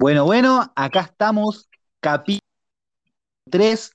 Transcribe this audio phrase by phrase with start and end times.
[0.00, 2.38] Bueno, bueno, acá estamos, capítulo
[3.50, 3.90] 3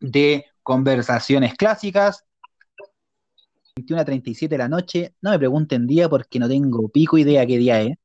[0.00, 2.24] de Conversaciones Clásicas.
[3.76, 5.14] 21 a 37 de la noche.
[5.20, 7.98] No me pregunten día porque no tengo pico idea qué día es.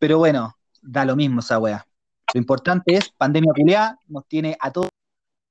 [0.00, 1.86] Pero bueno, da lo mismo esa wea.
[2.34, 4.88] Lo importante es, pandemia culiada, nos tiene a todos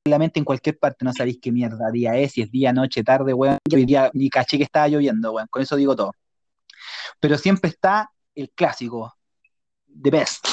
[0.03, 1.05] la mente en cualquier parte.
[1.05, 3.59] No sabéis qué mierda día es, si es día, noche, tarde, weón.
[3.69, 5.47] Yo hoy día ni caché que estaba lloviendo, weón.
[5.49, 6.11] Con eso digo todo.
[7.21, 9.15] Pero siempre está el clásico,
[9.87, 10.45] the best,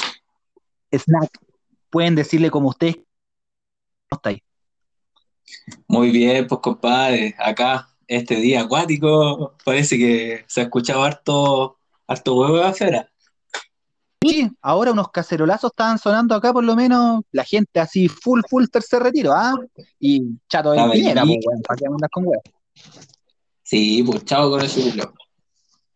[0.91, 1.29] snack.
[1.89, 4.41] Pueden decirle como ustedes, ¿cómo estáis?
[5.87, 11.77] Muy bien, pues compadre, acá este día acuático, parece que se ha escuchado harto,
[12.07, 13.11] harto huevo de afuera.
[14.23, 18.65] Y ahora unos cacerolazos estaban sonando acá, por lo menos, la gente así, full, full
[18.67, 19.55] tercer retiro, ¿ah?
[19.99, 22.41] Y chato de La Piñera, pues, weón, ¿para qué andas con weón?
[23.63, 25.13] Sí, pues chao con ese culo.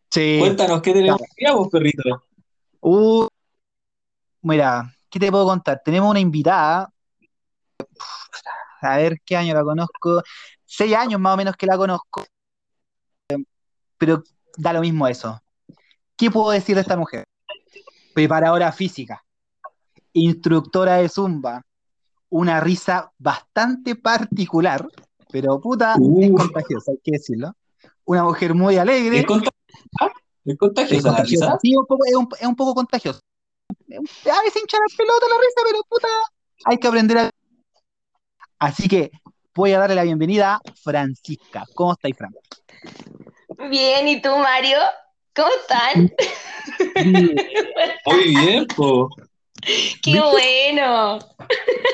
[0.09, 0.38] Sí.
[0.40, 2.23] Cuéntanos, ¿qué tenemos que vos, perrito?
[2.80, 3.27] Uh,
[4.45, 5.82] mira, ¿qué te puedo contar?
[5.84, 6.90] Tenemos una invitada,
[8.82, 10.21] a ver qué año la conozco,
[10.63, 12.24] seis años más o menos que la conozco,
[13.98, 14.24] pero
[14.57, 15.41] da lo mismo eso.
[16.15, 17.24] ¿Qué puedo decir de esta mujer?
[18.13, 19.24] Preparadora física,
[20.13, 21.62] instructora de Zumba,
[22.30, 24.87] una risa bastante particular,
[25.32, 26.35] pero puta, es Uh.
[26.35, 27.54] contagiosa, hay que decirlo.
[28.05, 29.20] Una mujer muy alegre.
[29.20, 29.55] ¿Es contagiosa?
[30.46, 31.57] ¿Es Es contagiosa contagiosa.
[31.59, 33.20] Sí, un poco- es, un, es un poco contagioso.
[34.31, 36.07] A veces hincha la pelota la risa, pero puta,
[36.65, 37.31] hay que aprender a.
[38.59, 39.12] Así que
[39.54, 41.65] voy a darle la bienvenida a Francisca.
[41.73, 42.34] ¿Cómo estáis, Fran?
[43.70, 44.77] Bien, ¿y tú, Mario?
[45.35, 46.12] ¿Cómo están?
[48.05, 49.07] Muy bien, pues.
[50.01, 50.20] ¡Qué ¿Viste?
[50.20, 51.20] bueno!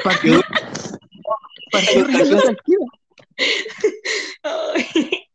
[0.04, 0.42] Tranquila.
[4.44, 5.28] Ay.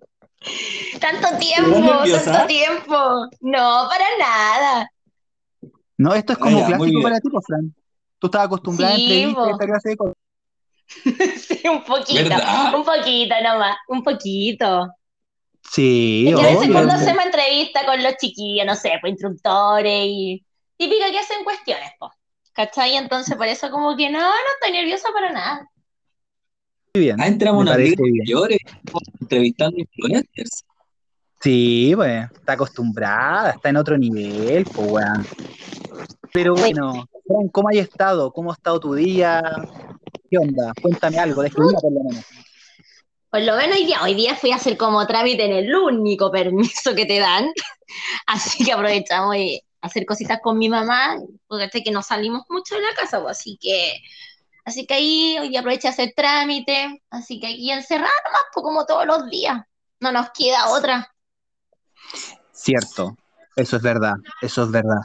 [1.00, 3.28] Tanto tiempo, tanto tiempo.
[3.40, 4.90] No, para nada.
[5.98, 7.74] No, esto es como Ah, ya, clásico para ti, pues, Fran.
[8.18, 10.14] Tú estabas acostumbrada a Sí, entrevistas y esta clase de cosas.
[11.48, 12.74] Sí, un poquito, ¿Verdad?
[12.74, 14.88] un poquito nomás, un poquito.
[15.72, 16.72] Sí, Es que en obvio.
[16.72, 20.44] cuando hacemos entrevistas con los chiquillos, no sé, pues instructores y
[20.76, 22.12] típica que hacen cuestiones, pues.
[22.52, 22.96] ¿Cachai?
[22.96, 25.70] Entonces, por eso como que no, no estoy nerviosa para nada.
[26.94, 27.16] Muy bien.
[27.20, 27.94] Ah, entramos bien.
[28.00, 28.58] mayores,
[29.20, 30.64] entrevistando influencers.
[31.46, 35.24] Sí, pues, está acostumbrada, está en otro nivel, pues, weón.
[36.32, 37.08] Pero bueno,
[37.52, 38.32] ¿cómo has estado?
[38.32, 39.40] ¿Cómo ha estado tu día?
[40.28, 40.72] ¿Qué onda?
[40.82, 42.24] Cuéntame algo, de por lo menos.
[43.30, 46.32] Por lo menos hoy día, hoy día fui a hacer como trámite en el único
[46.32, 47.46] permiso que te dan.
[48.26, 52.74] Así que aprovechamos de hacer cositas con mi mamá, porque sé que no salimos mucho
[52.74, 54.00] de la casa, pues, así que,
[54.64, 58.64] así que ahí hoy día aproveché a hacer trámite, así que aquí encerrada nomás, pues
[58.64, 59.58] como todos los días.
[60.00, 61.08] No nos queda otra.
[62.52, 63.16] Cierto,
[63.54, 65.00] eso es verdad, eso es verdad.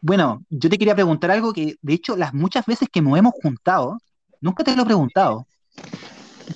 [0.00, 3.32] Bueno, yo te quería preguntar algo que, de hecho, las muchas veces que nos hemos
[3.40, 3.98] juntado,
[4.40, 5.46] nunca te lo he preguntado.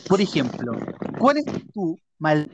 [0.08, 0.72] Por ejemplo,
[1.18, 2.50] ¿cuál es tu mal?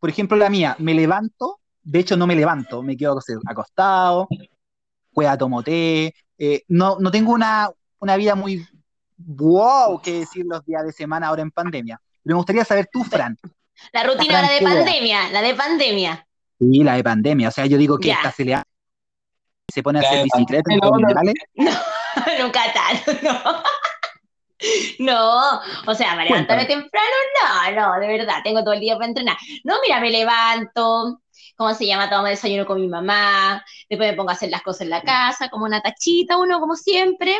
[0.00, 4.28] Por ejemplo, la mía, me levanto, de hecho no me levanto, me quedo acostado,
[5.12, 8.66] juega tomo té, eh, no, no tengo una, una vida muy
[9.18, 12.00] wow que decir los días de semana ahora en pandemia.
[12.24, 13.36] Me gustaría saber tú, Fran.
[13.92, 16.26] La rutina, la de pandemia, la de pandemia.
[16.58, 17.48] Sí, la de pandemia.
[17.48, 18.14] O sea, yo digo que Ya.
[18.14, 18.64] esta se le ha-
[19.72, 20.80] se pone a hacer bicicleta en
[21.54, 21.70] no.
[22.38, 23.62] Nunca tanto, no.
[24.98, 27.06] No, o sea, para levantarme temprano,
[27.42, 29.36] no, no, de verdad, tengo todo el día para entrenar.
[29.64, 31.22] No, mira, me levanto,
[31.60, 32.08] ¿cómo se llama?
[32.08, 35.50] Tomo desayuno con mi mamá, después me pongo a hacer las cosas en la casa,
[35.50, 37.36] como una tachita, uno como siempre.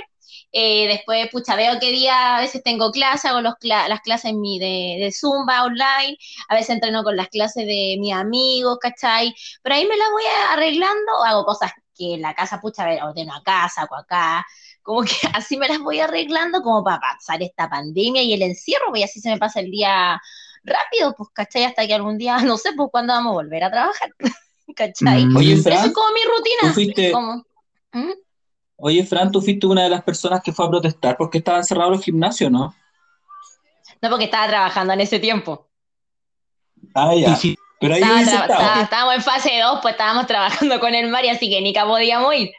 [0.52, 5.02] Eh, después, pucha, veo qué día a veces tengo clase, hago las clases mi de,
[5.02, 6.18] de Zumba online,
[6.50, 9.34] a veces entreno con las clases de mis amigos, ¿cachai?
[9.62, 13.34] Pero ahí me las voy arreglando, hago cosas que en la casa, pucha, a ordeno
[13.34, 14.44] acá, saco acá,
[14.82, 18.94] como que así me las voy arreglando como para pasar esta pandemia y el encierro,
[18.94, 20.20] y así se me pasa el día
[20.64, 21.64] rápido, pues, ¿cachai?
[21.64, 24.10] Hasta que algún día, no sé, pues, cuándo vamos a volver a trabajar,
[24.76, 25.26] ¿cachai?
[25.26, 25.36] Mm.
[25.36, 26.74] Oye, Pero eso Fran, es como mi tú rutina.
[26.74, 27.44] fuiste, Como,
[27.92, 28.10] ¿Mm?
[28.76, 31.92] oye, Fran, tú fuiste una de las personas que fue a protestar porque estaban cerrados
[31.96, 32.74] los gimnasios, ¿no?
[34.02, 35.68] No, porque estaba trabajando en ese tiempo.
[36.94, 37.36] Ah, ya.
[37.36, 41.28] Si- Pero ahí Estaba estaba- estábamos en fase 2, pues estábamos trabajando con el Mari,
[41.30, 42.50] así que ni que podíamos ir.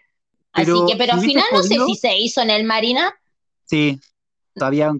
[0.53, 3.13] Así Pero, que, pero al final no sé si se hizo en el Marina.
[3.65, 4.00] sí,
[4.59, 4.92] había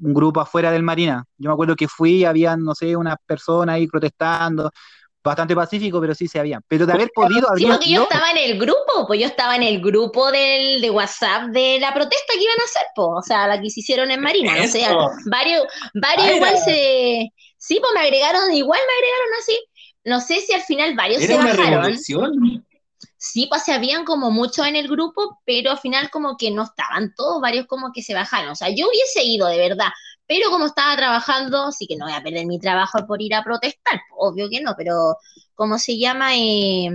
[0.00, 1.24] un, grupo afuera del Marina.
[1.36, 4.70] Yo me acuerdo que fui y habían, no sé, unas personas ahí protestando.
[5.22, 6.60] Bastante pacífico, pero sí se había.
[6.66, 9.56] Pero de haber podido, Sí, habría porque yo estaba en el grupo, pues yo estaba
[9.56, 13.22] en el grupo del, de WhatsApp de la protesta que iban a hacer, pues, o
[13.22, 15.10] sea, la que se hicieron en Marina, sé, Eso.
[15.26, 17.28] varios, varios igual se,
[17.58, 19.60] sí, pues me agregaron, igual me agregaron así,
[20.04, 22.64] no sé si al final varios se Era una bajaron, revolución.
[23.18, 27.14] Sí, pues habían como muchos en el grupo, pero al final como que no estaban
[27.16, 28.50] todos, varios como que se bajaron.
[28.50, 29.88] O sea, yo hubiese ido de verdad,
[30.26, 33.44] pero como estaba trabajando, sí que no voy a perder mi trabajo por ir a
[33.44, 35.16] protestar, obvio que no, pero
[35.54, 36.36] ¿cómo se llama?
[36.36, 36.90] Eh,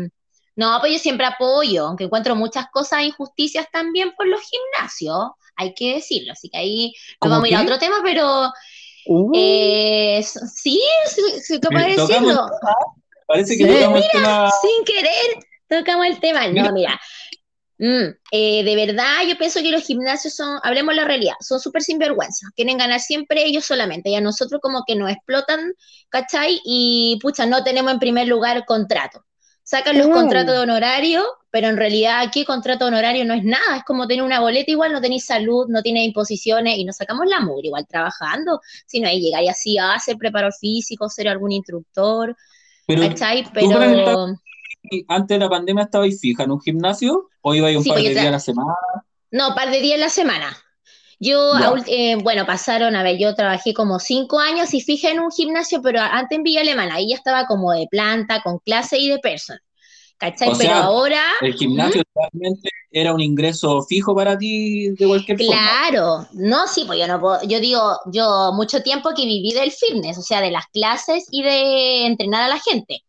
[0.56, 5.74] no, pues yo siempre apoyo, aunque encuentro muchas cosas, injusticias también por los gimnasios, hay
[5.74, 6.34] que decirlo.
[6.34, 8.52] Así que ahí nos vamos a ir a otro tema, pero
[9.06, 12.08] Uh, eh, sí, sí, sí, ¿cómo Eh, decirlo?
[12.08, 12.50] tocamos-
[13.28, 14.50] Parece que Sí, tema.
[14.62, 15.12] sin querer
[15.80, 16.48] tocamos el tema.
[16.48, 17.00] No, mira.
[17.80, 21.82] Mm, eh, de verdad, yo pienso que los gimnasios son, hablemos la realidad, son súper
[21.82, 22.48] sinvergüenza.
[22.56, 24.10] Quieren ganar siempre ellos solamente.
[24.10, 25.74] Y a nosotros como que nos explotan,
[26.10, 26.62] ¿cachai?
[26.64, 29.26] Y pucha, no tenemos en primer lugar contrato.
[29.64, 30.14] Sacan los Mm.
[30.14, 33.78] contratos de honorario, pero en realidad aquí contrato de honorario no es nada.
[33.78, 37.26] Es como tener una boleta igual, no tenéis salud, no tienes imposiciones y nos sacamos
[37.28, 38.60] la mugre igual trabajando.
[38.86, 42.36] Si no, ahí llegar y así a ser preparador físico, ser algún instructor,
[42.86, 43.46] Pero ¿cachai?
[43.54, 44.36] Pero...
[44.84, 48.04] ¿y antes de la pandemia estabais fija en un gimnasio o ibais un Sí, par
[48.04, 48.74] de días a la semana?
[49.32, 50.58] No, par de días en la semana.
[51.20, 55.12] Yo, a ult- eh, bueno, pasaron, a ver, yo trabajé como cinco años y fija
[55.12, 58.60] en un gimnasio, pero antes en Villa Alemana, ahí ya estaba como de planta, con
[58.60, 59.58] clase y de person.
[60.20, 60.54] ¿Cachai?
[60.54, 65.42] O pero sea, ahora, El gimnasio realmente era un ingreso fijo para ti de cualquier
[65.42, 65.72] forma.
[65.72, 69.72] claro, no, sí, pues yo no puedo, yo digo, yo mucho tiempo que viví del
[69.72, 73.04] fitness, o sea, de las clases y de entrenar a la gente.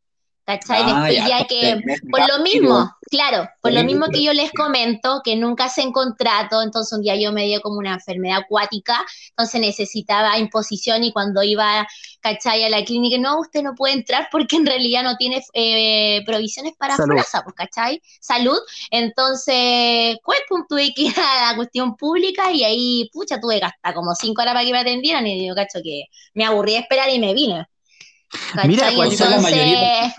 [0.46, 0.82] ¿Cachai?
[0.84, 1.80] Ah, ya, que,
[2.10, 6.60] por lo mismo, claro, por lo mismo que yo les comento, que nunca hacen contrato,
[6.60, 11.42] entonces un día yo me dio como una enfermedad acuática, entonces necesitaba imposición y cuando
[11.42, 11.86] iba,
[12.20, 12.62] ¿cachai?
[12.62, 16.74] A la clínica, no, usted no puede entrar porque en realidad no tiene eh, provisiones
[16.78, 16.96] para.
[16.96, 18.02] FONASA, pues, ¿cachai?
[18.20, 18.58] Salud.
[18.90, 23.94] Entonces, pues, tuve que ir a la cuestión pública y ahí, pucha, tuve que hasta
[23.94, 26.04] como cinco horas para que me atendieran y yo, cacho, que
[26.34, 27.66] me aburrí de esperar y me vine.
[28.66, 28.96] Mira, ¿Cachai?
[28.96, 30.14] pues, esa es la Entonces, mayoría.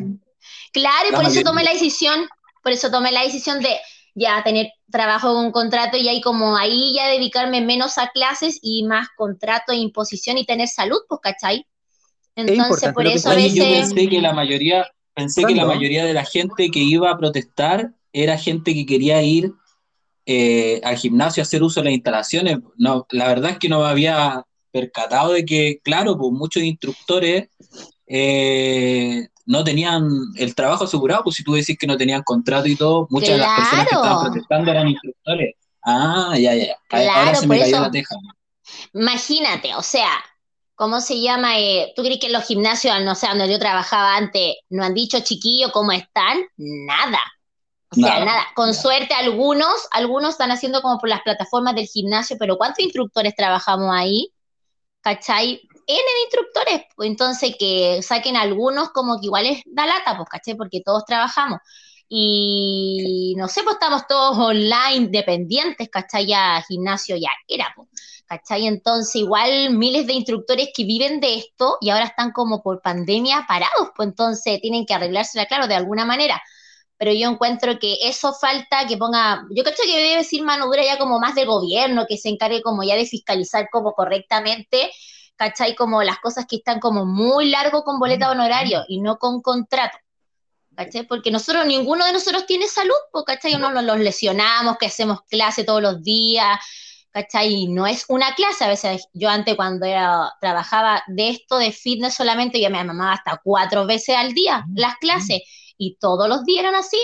[0.72, 2.28] Claro, y La por eso tomé la decisión,
[2.62, 3.78] por eso tomé la decisión de
[4.14, 8.60] ya tener trabajo con un contrato y ahí como ahí ya dedicarme menos a clases
[8.62, 11.66] y más contrato e imposición y tener salud, pues, ¿cachai?
[12.36, 16.04] Entonces, por eso a Oye, yo veces, pensé que la mayoría, pensé que la mayoría
[16.06, 19.54] de la gente que iba a protestar era gente que quería ir
[20.26, 22.58] eh, al gimnasio a hacer uso de las instalaciones.
[22.78, 27.48] No, la verdad es que no me había percatado de que, claro, pues muchos instructores
[28.08, 32.76] eh, no tenían el trabajo asegurado, pues si tú decís que no tenían contrato y
[32.76, 34.04] todo, muchas de las personas que Claro.
[34.06, 35.56] estaban protestando eran instructores.
[35.84, 36.76] Ah, ya, ya, ya.
[36.90, 38.16] Ahora Claro, se me cayó eso- la teja.
[38.94, 40.10] imagínate, o sea,
[40.76, 41.60] ¿cómo se llama?
[41.60, 44.94] Eh, ¿Tú crees que en los gimnasios, no sé, donde yo trabajaba antes, no han
[44.94, 46.40] dicho chiquillos cómo están?
[46.58, 47.20] Nada.
[47.92, 48.46] O sea, Nada, nada.
[48.56, 53.36] Con suerte algunos, algunos están haciendo como por las plataformas del gimnasio, pero ¿cuántos instructores
[53.36, 54.30] trabajamos ahí?
[55.02, 55.62] ¿Cachai?
[55.88, 56.82] N de instructores.
[57.00, 60.56] Entonces que saquen algunos como que igual es da lata, pues, ¿cachai?
[60.56, 61.60] Porque todos trabajamos.
[62.08, 66.28] Y no sé, pues estamos todos online, dependientes, ¿cachai?
[66.28, 67.90] Ya gimnasio ya era, pues.
[68.28, 68.66] ¿Cachai?
[68.68, 73.46] Entonces, igual miles de instructores que viven de esto y ahora están como por pandemia
[73.48, 76.42] parados, pues entonces tienen que arreglársela, claro, de alguna manera.
[76.98, 80.84] Pero yo encuentro que eso falta que ponga, yo creo que debe decir mano dura
[80.84, 84.90] ya como más del gobierno, que se encargue como ya de fiscalizar como correctamente,
[85.36, 85.76] ¿cachai?
[85.76, 89.42] Como las cosas que están como muy largo con boleta de honorario y no con
[89.42, 89.98] contrato.
[90.76, 91.08] ¿Cachai?
[91.08, 92.96] Porque nosotros, ninguno de nosotros tiene salud,
[93.26, 93.56] ¿cachai?
[93.58, 96.60] No nos los lesionamos, que hacemos clase todos los días,
[97.12, 97.54] ¿cachai?
[97.54, 101.72] Y no es una clase, a veces yo antes cuando era, trabajaba de esto, de
[101.72, 105.42] fitness solamente, yo me mamaba hasta cuatro veces al día las clases,
[105.78, 107.00] y todos los días eran así.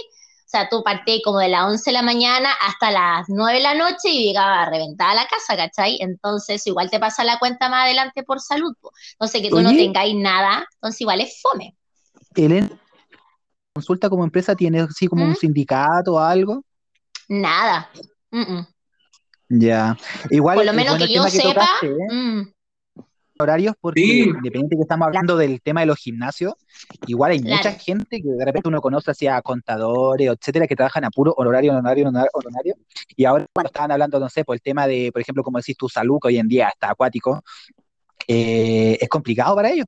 [0.51, 3.63] O sea, tú partías como de las 11 de la mañana hasta las 9 de
[3.63, 5.98] la noche y llegaba a reventar a la casa, ¿cachai?
[6.01, 8.75] Entonces, igual te pasa la cuenta más adelante por salud.
[8.81, 8.91] po.
[9.13, 11.77] Entonces, que tú no tengáis nada, entonces igual es fome.
[12.36, 12.70] Elena,
[13.74, 15.36] consulta como empresa tiene así como un ¿Mm?
[15.36, 16.65] sindicato o algo.
[17.29, 17.89] Nada.
[18.31, 18.67] Mm, mm.
[19.48, 19.98] Ya.
[20.31, 22.53] Igual Por lo menos bueno que yo que sepa, tocaste, ¿eh?
[23.41, 24.21] Horarios, porque Sí.
[24.24, 26.53] independiente que estamos hablando del tema de los gimnasios,
[27.07, 27.57] igual hay Claro.
[27.57, 31.71] mucha gente que de repente uno conoce hacia contadores, etcétera, que trabajan a puro honorario,
[31.74, 32.75] honorario, honorario.
[33.15, 35.75] Y ahora cuando estaban hablando, no sé, por el tema de, por ejemplo, como decís
[35.77, 37.43] tu salud, que hoy en día está acuático,
[38.27, 39.86] eh, es complicado para ellos.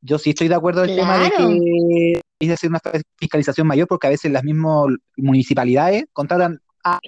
[0.00, 1.48] Yo sí estoy de acuerdo en el tema de Claro.
[1.50, 2.80] que hay que hacer una
[3.18, 6.98] fiscalización mayor, porque a veces las mismas municipalidades contratan a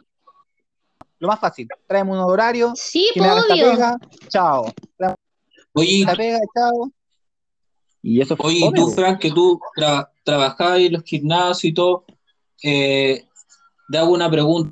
[1.19, 3.71] lo más fácil, traemos un horario, sí, que me obvio.
[3.71, 3.97] pega,
[4.29, 4.73] chao.
[5.75, 6.91] Oye, La pega, chao.
[8.03, 8.91] Y eso fue Oye, fome, tú.
[8.91, 12.05] Frank, que tú tra- trabajabas en los gimnasios y todo,
[12.63, 13.27] eh,
[13.91, 14.71] te hago una pregunta.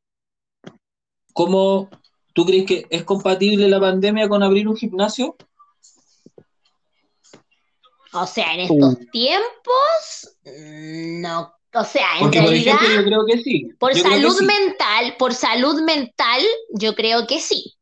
[1.32, 1.88] ¿Cómo
[2.34, 5.36] tú crees que es compatible la pandemia con abrir un gimnasio?
[8.12, 8.74] O sea, en Uh.
[8.90, 13.68] estos tiempos, mm, no O sea, en Porque, por realidad, ejemplo, yo creo que sí.
[13.78, 14.44] por Yo creo que salud sí.
[14.44, 17.74] mental, por salud mental, yo creo que sí.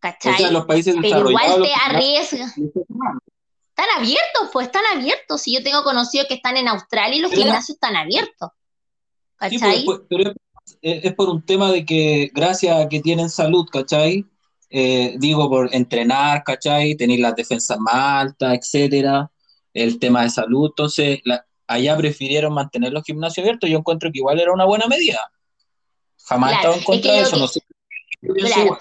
[0.00, 0.36] O ¿Cachai?
[0.36, 2.56] sea, los países Pero igual te arriesgas.
[2.56, 5.42] Están abiertos, pues están abiertos.
[5.42, 8.50] Si yo tengo conocidos que están en Australia y los Pero- gimnasios están abiertos.
[9.36, 9.84] ¿Cachai?
[9.84, 10.30] pues, pues, pero
[10.82, 14.24] es, es por un tema de que gracias a que tienen salud, ¿cachai?
[14.70, 16.94] Eh, digo, por entrenar, ¿cachai?
[16.94, 19.30] Tener las defensas más altas, etcétera,
[19.74, 24.18] el tema de salud, entonces la- allá prefirieron mantener los gimnasios abiertos, yo encuentro que
[24.18, 25.20] igual era una buena medida.
[26.24, 28.54] Jamás he Claro, estado en contra es que de eso, que- no sé.
[28.54, 28.78] Claro.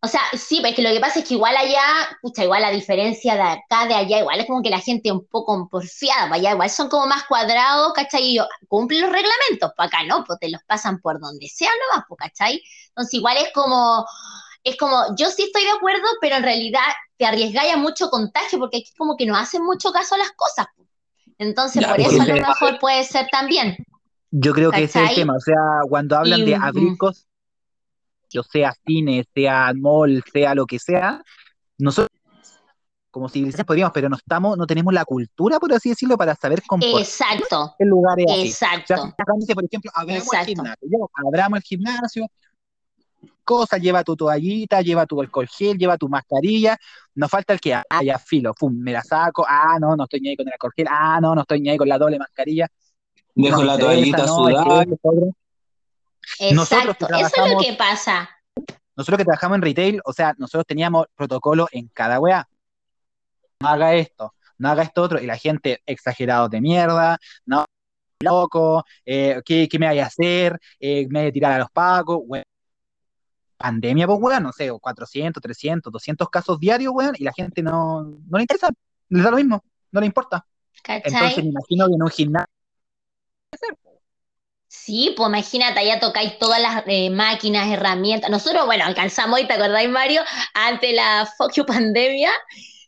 [0.00, 1.82] O sea, sí, pero es que lo que pasa es que igual allá,
[2.22, 5.26] pucha, igual la diferencia de acá, de allá, igual es como que la gente un
[5.26, 8.22] poco porfiada, para allá igual son como más cuadrados, ¿cachai?
[8.22, 11.70] Y yo, cumplen los reglamentos, para acá no, pues te los pasan por donde sea
[11.90, 12.62] nomás, pues, ¿cachai?
[12.90, 14.06] Entonces igual es como,
[14.62, 16.80] es como, yo sí estoy de acuerdo, pero en realidad
[17.16, 20.30] te arriesgáis a mucho contagio, porque aquí como que no hacen mucho caso a las
[20.32, 20.66] cosas.
[20.76, 20.88] pues.
[21.38, 23.76] Entonces, Ya, por pues, eso a lo mejor puede ser también.
[24.30, 25.34] Yo creo que ese es el tema.
[25.36, 25.54] O sea,
[25.88, 27.27] cuando hablan Y, de mm, abrir cosas,
[28.28, 31.22] sea cine, sea mall, sea lo que sea,
[31.78, 32.08] nosotros
[33.10, 36.62] como civilización podríamos, pero no estamos, no tenemos la cultura, por así decirlo, para saber
[36.66, 38.48] comportarnos Exacto, en lugares así.
[38.50, 39.14] O sea, exacto.
[39.38, 42.26] dice, por ejemplo, abramos el gimnasio, ya, abramos el gimnasio,
[43.44, 46.76] cosa, lleva tu toallita, lleva tu alcohol gel, lleva tu mascarilla,
[47.14, 50.20] nos falta el que, ah, ya filo, pum, me la saco, ah, no, no estoy
[50.20, 52.18] ni ahí con el alcohol gel, ah, no, no estoy ni ahí con la doble
[52.18, 52.68] mascarilla,
[53.34, 54.82] Dejo no la toallita no, sudada.
[54.82, 55.20] esto, esto, otro.
[55.22, 55.34] Nosotros
[56.38, 58.28] Exacto, que eso es lo que pasa.
[58.96, 62.48] Nosotros que trabajamos en retail, o sea, nosotros teníamos protocolo en cada weá.
[63.60, 67.64] No haga esto, no haga esto otro, y la gente exagerados de mierda, no,
[68.20, 70.58] loco, eh, ¿qué, qué me vaya a hacer?
[70.80, 72.44] Eh, me voy a tirar a los pacos, weón.
[73.56, 78.02] Pandemia, pues, weón, no sé, 400, 300, 200 casos diarios, weón, y la gente no,
[78.02, 78.70] no le interesa,
[79.08, 80.46] les da lo mismo, no le importa.
[80.86, 81.42] Entonces ¿Cachai?
[81.42, 82.52] me imagino que en un gimnasio,
[84.84, 88.30] Sí, pues imagínate, allá tocáis todas las eh, máquinas, herramientas.
[88.30, 90.22] Nosotros, bueno, alcanzamos, y te acordáis, Mario,
[90.54, 92.30] ante la fuck you pandemia,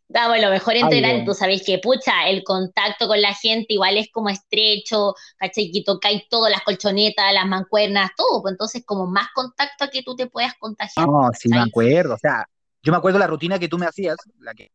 [0.09, 1.25] damos lo mejor entrenar.
[1.25, 5.71] Tú sabéis que, pucha, el contacto con la gente igual es como estrecho, ¿cachai?
[5.73, 8.41] Que tocáis todas las colchonetas, las mancuernas, todo.
[8.43, 11.07] Pues entonces, como más contacto a que tú te puedas contagiar.
[11.07, 11.69] No, sí me ¿cachai?
[11.69, 12.47] acuerdo, o sea,
[12.83, 14.71] yo me acuerdo la rutina que tú me hacías, la que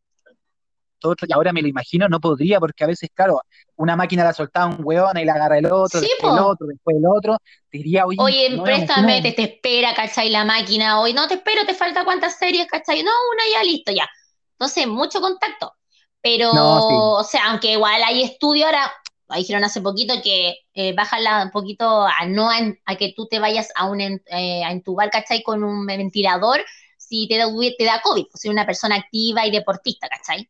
[1.15, 3.41] todo, y ahora me lo imagino, no podría, porque a veces, claro,
[3.75, 6.67] una máquina la soltaba un hueón y la agarra el otro, Sí, después el otro,
[6.67, 7.37] después el otro,
[7.69, 10.29] te diría, oye, Oye, no, préstame, te, te espera, ¿cachai?
[10.29, 13.03] La máquina, hoy no te espero, te falta cuántas series, ¿cachai?
[13.03, 14.07] No, una ya, listo, ya.
[14.53, 15.73] Entonces, mucho contacto.
[16.21, 17.11] Pero, No, sí.
[17.19, 18.91] o sea, aunque igual hay estudio ahora,
[19.35, 23.39] dijeron hace poquito que eh, bajarla un poquito a no a, a que tú te
[23.39, 25.43] vayas a un en- eh, a entubar, ¿cachai?
[25.43, 26.61] Con un ventilador
[26.97, 27.45] si te da,
[27.77, 30.49] te da COVID, si eres una persona activa y deportista, ¿cachai?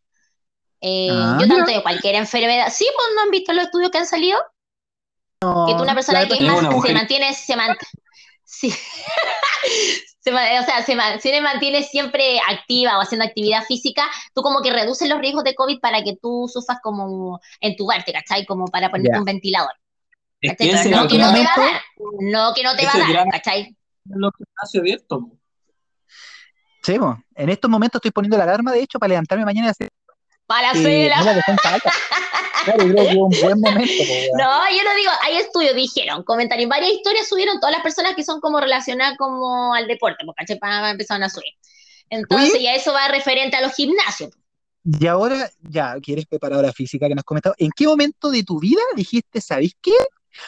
[0.88, 2.68] Eh, Ah, yo tanto de cualquier enfermedad.
[2.72, 4.38] Sí, pues no han visto los estudios que han salido.
[5.40, 7.76] que tú una persona que es más, se mantiene, se man-
[8.44, 8.72] sí.
[10.26, 14.42] Se ma- o sea, se, man- se mantiene siempre activa o haciendo actividad física, tú
[14.42, 18.44] como que reduces los riesgos de COVID para que tú sufras como entubarte, ¿cachai?
[18.44, 19.70] Como para ponerte un ventilador.
[20.42, 21.82] Que Pero no que no te va a dar,
[22.22, 23.76] no que no te va a dar, gran- ¿cachai?
[24.06, 25.20] los gimnasios abiertos.
[25.30, 25.38] po.
[26.82, 26.98] Sí,
[27.36, 29.90] en estos momentos estoy poniendo la alarma, de hecho, para levantarme mañana y hacer
[30.46, 31.92] Para que hacer la- no la defensa alta.
[32.66, 34.38] Claro, yo creo que es un buen momento, weón.
[34.38, 38.24] No, yo no digo, hay estudios, dijeron, comentarios, varias historias subieron todas las personas que
[38.24, 40.58] son como relacionadas como al deporte, porque
[40.90, 41.54] empezaron a subir.
[42.10, 44.32] Entonces, ya eso va referente a los gimnasios.
[44.84, 48.44] Y ahora, ya, que eres preparadora física que nos has comentado, ¿en qué momento de
[48.44, 49.94] tu vida dijiste, ¿sabéis qué?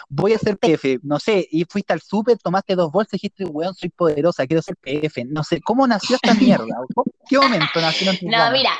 [0.09, 3.45] Voy a ser PF, no sé, y fuiste al súper, tomaste dos bolsas y dijiste,
[3.45, 6.65] weón, soy poderosa, quiero ser PF, no sé, ¿cómo nació esta mierda?
[6.65, 8.71] ¿En qué momento nació No, mira,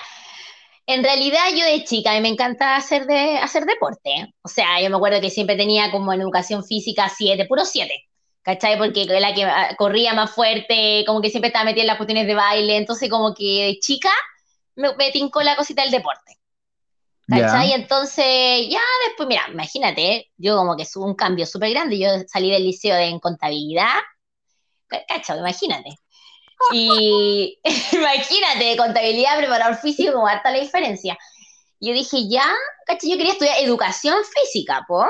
[0.88, 4.34] en realidad yo de chica a mí me encanta hacer, de, hacer deporte.
[4.42, 8.06] O sea, yo me acuerdo que siempre tenía como en educación física siete, puro siete.
[8.42, 8.78] ¿Cachai?
[8.78, 12.26] Porque la que ah, corría más fuerte, como que siempre estaba metida en las cuestiones
[12.26, 12.78] de baile.
[12.78, 14.10] Entonces, como que de chica
[14.76, 16.38] me, me tincó la cosita del deporte.
[17.28, 17.70] ¿Cachai?
[17.70, 17.76] Ya.
[17.76, 22.00] Entonces, ya después, mira, imagínate, yo como que hubo un cambio súper grande.
[22.00, 24.00] Yo salí del liceo de en contabilidad.
[24.88, 25.40] ¿Cachai?
[25.40, 25.90] Imagínate.
[26.74, 27.60] Y
[27.92, 31.18] imagínate, contabilidad, preparador físico, como harta la diferencia.
[31.80, 32.46] Yo dije, ya,
[32.86, 33.12] ¿cachai?
[33.12, 35.06] Yo quería estudiar educación física, ¿po?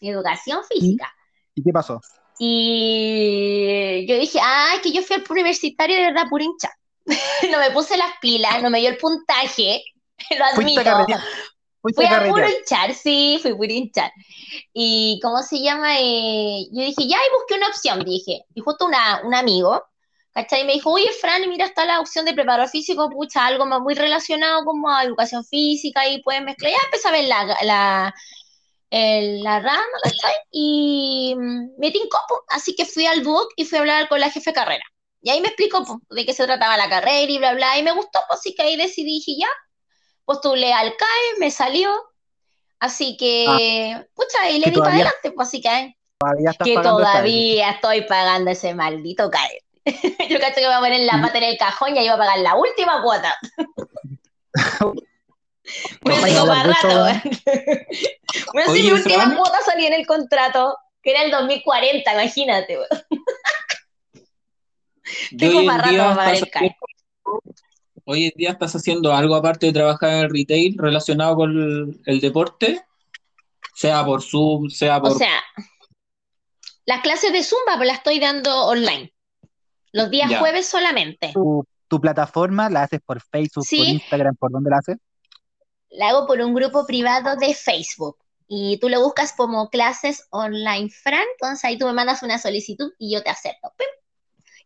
[0.00, 1.12] Educación física.
[1.54, 2.00] ¿Y qué pasó?
[2.38, 6.70] Y yo dije, ah, es que yo fui al universitario de verdad pura hincha.
[7.50, 9.82] no me puse las pilas, no me dio el puntaje,
[10.38, 10.82] lo admito.
[11.94, 14.10] Fui a puro hinchar, sí, fui puro hinchar.
[14.72, 15.98] Y, ¿cómo se llama?
[15.98, 18.44] Eh, yo dije, ya, y busqué una opción, dije.
[18.54, 19.84] Y justo una, un amigo,
[20.36, 20.64] ¿cachai?
[20.64, 23.94] Me dijo, oye, Fran, mira, está la opción de preparador físico, pucha, algo más muy
[23.94, 26.72] relacionado como a educación física y puedes mezclar.
[26.72, 28.14] Ya empecé a ver la, la,
[28.90, 30.34] la rama, ¿cachai?
[30.50, 31.34] Y
[31.78, 32.18] me tincó,
[32.50, 34.84] así que fui al DUOC y fui a hablar con la jefe de carrera.
[35.22, 37.82] Y ahí me explicó po, de qué se trataba la carrera y bla, bla, y
[37.82, 39.48] me gustó, pues así que ahí decidí, dije, ya,
[40.26, 41.90] postulé al CAE, me salió,
[42.78, 48.02] así que, pucha, y le di para adelante, pues así que, Todavía que todavía estoy
[48.02, 49.65] pagando ese maldito CAE.
[50.28, 52.18] Yo cacho que voy a poner la pata en el cajón y ahí voy a
[52.18, 53.36] pagar la última cuota.
[54.80, 54.92] A
[56.04, 57.86] Ojalá hacer para rato, hacer
[58.68, 62.78] Oye, mi última cuota salí en el contrato, que era el 2040, imagínate,
[65.38, 66.50] Tengo para rato para el.
[68.04, 72.00] Hoy en día estás haciendo algo aparte de trabajar en el retail relacionado con el,
[72.06, 72.84] el deporte,
[73.74, 75.18] sea por Zoom, sea O por...
[75.18, 75.42] sea,
[76.86, 79.12] las clases de Zumba pues las estoy dando online.
[79.96, 80.40] Los días Ya.
[80.40, 81.32] jueves solamente.
[81.32, 83.78] tu, tu plataforma la haces por Facebook, Sí.
[83.78, 84.98] por Instagram, ¿por dónde la haces?
[85.90, 88.18] La hago por un grupo privado de Facebook.
[88.48, 92.92] Y tú lo buscas como clases online Fran, entonces ahí tú me mandas una solicitud
[92.98, 93.72] y yo te acepto.
[93.76, 93.86] ¡Pim!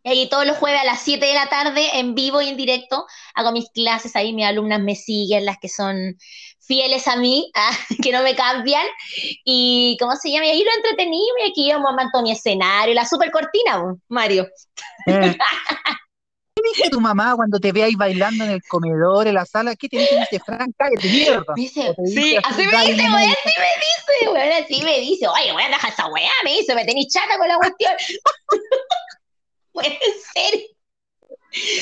[0.03, 2.57] Y ahí todos los jueves a las 7 de la tarde, en vivo y en
[2.57, 6.17] directo, hago mis clases, ahí mis alumnas me siguen, las que son
[6.59, 8.87] fieles a mí, ah, que no me cambian.
[9.45, 10.47] Y, ¿cómo se llama?
[10.47, 14.49] Y ahí lo entretení, y aquí yo monto mi escenario, la super cortina, Mario.
[15.07, 15.37] Eh,
[16.55, 19.77] ¿Qué dice tu mamá cuando te ve ahí bailando en el comedor, en la sala?
[19.77, 20.17] ¿Qué te dice?
[20.17, 21.53] Dice, Fran, cállate, mierda.
[21.55, 25.53] Dice, te sí, así, me dice, weón, así me dice, weón, así me dice, oye,
[25.55, 27.93] weón, deja esa weá, me dice, me tenés chata con la cuestión.
[29.89, 29.99] Puede
[30.35, 30.61] ser.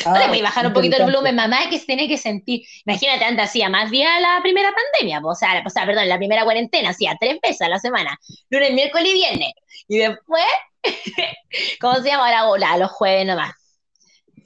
[0.06, 2.16] No le Ah, voy a bajar un poquito el volumen, mamá, que se tiene que
[2.16, 2.62] sentir.
[2.86, 6.44] Imagínate, antes hacía más días la primera pandemia, o sea, o sea, perdón, la primera
[6.44, 9.52] cuarentena, hacía tres veces a la semana, lunes, miércoles y viernes.
[9.88, 10.44] Y después,
[11.80, 12.26] ¿cómo se llama?
[12.26, 13.52] Ahora hola, los jueves nomás.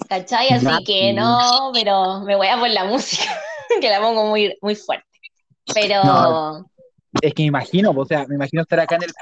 [0.08, 0.48] ¿Cachai?
[0.48, 3.24] Así que no, pero me voy a por la música,
[3.80, 5.06] que la pongo muy, muy fuerte.
[5.72, 6.02] Pero.
[6.02, 6.66] No.
[7.20, 9.12] Es que me imagino, o sea, me imagino estar acá en el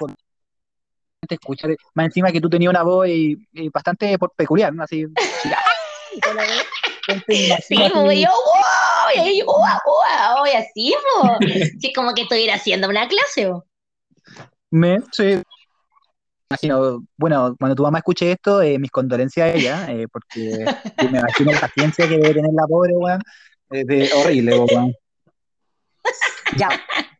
[1.29, 4.83] escuchar, más encima que tú tenías una voz y, y bastante por- peculiar, ¿no?
[4.85, 5.05] Así,
[7.27, 10.95] Sí, así, yo, wow, y ahí, guau, guau, y así.
[11.81, 13.53] Sí, como que estuviera haciendo una clase,
[14.71, 15.43] me, sí.
[16.49, 20.65] Imagino, bueno, cuando tu mamá escuche esto, eh, mis condolencias a ella, eh, porque
[21.11, 23.21] me imagino la paciencia que debe tener la pobre, weón,
[23.71, 24.93] es de- horrible, weón.
[26.57, 26.69] Ya.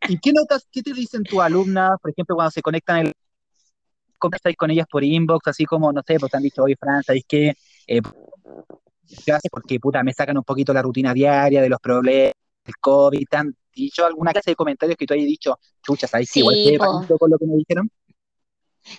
[0.07, 3.13] ¿Y qué notas, qué te dicen tus alumnas, por ejemplo, cuando se conectan el
[4.21, 7.03] conversáis con ellas por inbox, así como, no sé, pues te han dicho, oye, Fran,
[7.03, 7.53] ¿sabéis qué?
[7.87, 8.01] Eh.
[9.51, 13.37] Porque, puta, me sacan un poquito la rutina diaria de los problemas, del COVID, ¿te
[13.37, 16.39] han dicho alguna clase de comentarios que tú hayas dicho, chucha, ¿sabéis qué?
[16.39, 16.85] Igual Sí, po.
[16.85, 17.89] palito con lo que me dijeron?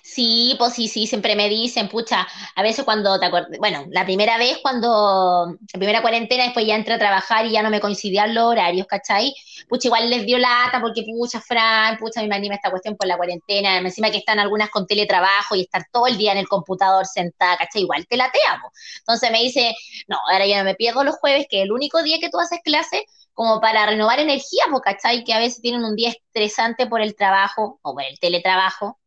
[0.03, 4.05] Sí, pues sí, sí, siempre me dicen, pucha, a veces cuando te acuerdas, bueno, la
[4.05, 7.81] primera vez cuando, la primera cuarentena, después ya entré a trabajar y ya no me
[7.81, 9.35] coincidían los horarios, ¿cachai?
[9.68, 13.16] Pucha, igual les dio lata porque, pucha, Fran, pucha, me anima esta cuestión por la
[13.16, 17.05] cuarentena, encima que están algunas con teletrabajo y estar todo el día en el computador
[17.07, 17.83] sentada, ¿cachai?
[17.83, 18.71] Igual te latea, po.
[19.01, 19.75] Entonces me dice,
[20.07, 22.38] no, ahora ya no me pierdo los jueves, que es el único día que tú
[22.38, 25.25] haces clase, como para renovar energía, ¿cachai?
[25.25, 28.99] Que a veces tienen un día estresante por el trabajo o por el teletrabajo.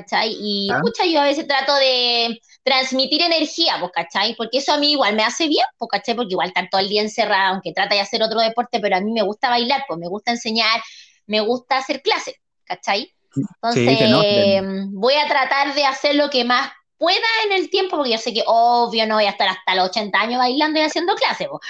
[0.00, 0.36] ¿Cachai?
[0.40, 0.80] Y Ah.
[0.80, 4.34] pucha, yo a veces trato de transmitir energía, pues, ¿cachai?
[4.34, 6.14] Porque eso a mí igual me hace bien, pues, ¿cachai?
[6.14, 9.00] Porque igual estar todo el día encerrada, aunque trata de hacer otro deporte, pero a
[9.00, 10.80] mí me gusta bailar, pues me gusta enseñar,
[11.26, 13.12] me gusta hacer clases, ¿cachai?
[13.36, 18.18] Entonces, voy a tratar de hacer lo que más pueda en el tiempo, porque yo
[18.18, 21.48] sé que obvio no voy a estar hasta los 80 años bailando y haciendo clases,
[21.48, 21.60] pues,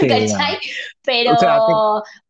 [0.00, 0.58] Sí, ¿cachai?
[1.02, 1.58] Pero, O sea,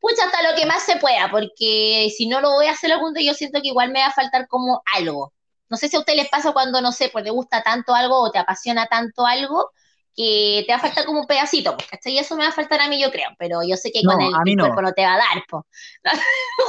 [0.00, 3.14] pucha, hasta lo que más se pueda, porque si no lo voy a hacer algún
[3.14, 5.32] día, yo siento que igual me va a faltar como algo.
[5.70, 8.20] No sé si a ustedes les pasa cuando, no sé, pues te gusta tanto algo
[8.20, 9.70] o te apasiona tanto algo,
[10.14, 12.14] que te va a faltar como un pedacito, pues, ¿cachai?
[12.14, 14.12] Y eso me va a faltar a mí, yo creo, pero yo sé que No,
[14.12, 14.64] con el, a mí el no.
[14.64, 15.64] cuerpo no te va a dar, pues.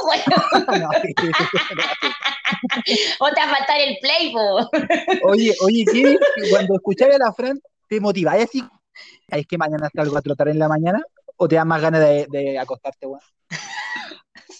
[0.04, 0.42] Bueno,
[3.20, 4.66] o te va a faltar el play, pues.
[5.24, 6.18] Oye, oye, Kevin,
[6.50, 8.64] cuando escucháis a la Fran, ¿te motiváis así?
[9.28, 11.02] ¿Es que mañana salgo a trotar en la mañana?
[11.36, 13.20] ¿O te da más ganas de, de acostarte, weón?
[13.20, 13.26] Se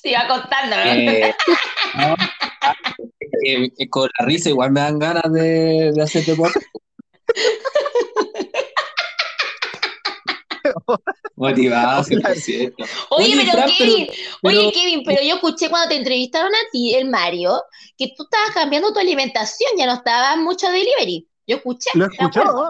[0.14, 1.28] va contándome.
[1.28, 1.34] Eh,
[1.96, 2.14] no,
[3.44, 6.60] eh, eh, con la risa igual me dan ganas de, de hacer deporte.
[11.36, 12.74] Motivado, 100%.
[13.10, 14.06] Oye, pero Fran, Kevin,
[14.42, 17.60] pero- oye, Kevin, pero yo escuché cuando te entrevistaron a ti, el Mario,
[17.96, 21.26] que tú estabas cambiando tu alimentación, ya no estabas mucho delivery.
[21.46, 21.90] Yo escuché.
[21.94, 22.08] ¿Lo?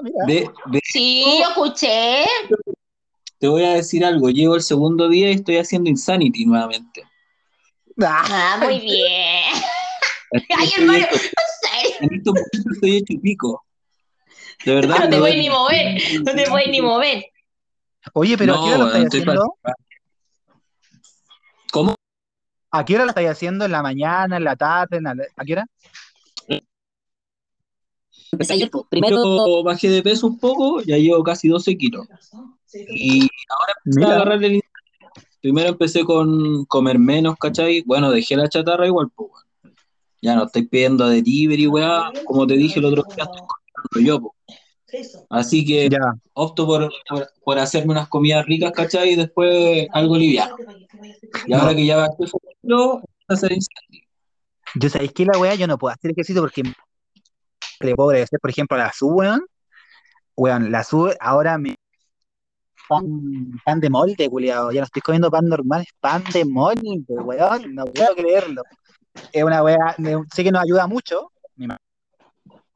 [0.02, 0.24] Mira.
[0.26, 2.24] de- de- Sí, yo escuché.
[3.38, 4.30] te voy a decir algo.
[4.30, 7.02] Llego el segundo día y estoy haciendo Insanity nuevamente.
[8.06, 9.44] Ah, Ah, muy bien.
[10.58, 11.20] Ay, Estoy hecho- en
[11.60, 13.64] serio, en estos momentos estoy hecho pico.
[14.64, 14.98] De verdad.
[15.04, 15.36] no te duele.
[15.42, 17.24] ni mover, no te puedes ni mover.
[18.14, 19.56] Oye, pero ¿a ¿qué hora lo estáis haciendo?
[19.60, 19.74] para-
[21.72, 21.94] ¿Cómo?
[22.70, 23.64] ¿A qué hora lo estáis haciendo?
[23.64, 24.96] ¿En la mañana, en la tarde?
[24.98, 25.66] En la- ¿A qué hora?
[28.30, 28.48] Pues.
[28.88, 32.06] Primero bajé de peso un poco, ya llevo casi 12 kilos.
[32.72, 34.08] Y ahora empecé Mira.
[34.10, 34.62] a agarrar el
[35.42, 37.82] Primero empecé con comer menos, ¿cachai?
[37.84, 39.76] Bueno, dejé la chatarra igual, pues, weón.
[40.22, 42.12] Ya no estoy pidiendo delivery, weá.
[42.24, 44.32] Como te dije el otro día, estoy cocinando yo, pues.
[45.30, 45.98] Así que Ya.
[46.34, 49.14] opto por, por, por hacerme unas comidas ricas, ¿cachai?
[49.14, 50.54] Y después algo liviano.
[51.46, 52.38] Y ahora que ya empiezo
[53.28, 54.06] a hacer incendio.
[54.76, 56.62] Yo sabéis que la weá, yo no puedo hacer ejercicio porque
[57.80, 59.44] le puedo agradecer, por ejemplo, a la SU, weón.
[60.36, 61.74] Weón, la SU ahora me
[62.88, 63.04] pan,
[63.64, 64.70] pan de molde, culiado.
[64.72, 67.74] Ya no estoy comiendo pan normal, es pan de molde, weón.
[67.74, 68.62] No puedo creerlo.
[69.32, 71.30] Es una weá, me- sé que nos ayuda mucho.
[71.56, 71.78] Mi ma-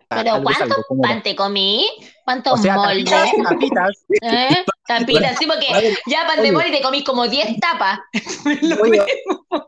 [0.09, 1.87] Pero ¿cuánto pan te comí?
[2.25, 3.05] ¿Cuántos O sea, moldes?
[3.05, 4.05] tapitas, tapitas.
[4.23, 4.65] ¿Eh?
[4.87, 7.99] Tapitas, sí, porque ya pan de molde te comís como 10 tapas.
[8.63, 9.03] Lo Oye,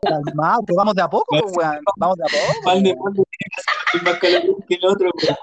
[0.02, 1.78] calmado, pues vamos de a poco, weón.
[1.96, 2.52] Vamos de a poco.
[2.64, 3.22] Pan de molde
[4.04, 5.36] más calórico que el otro, weón.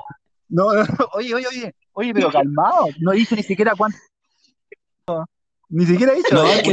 [0.48, 2.86] No, no, oye, oye, oye, oye, pero calmado.
[3.00, 3.98] No dicho ni siquiera cuánto.
[5.70, 6.34] Ni siquiera he dicho.
[6.34, 6.64] No, eh.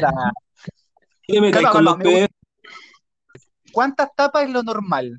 [1.27, 2.29] ¿Qué me caes Calma, con los me?
[3.73, 5.19] ¿Cuántas tapas es lo normal?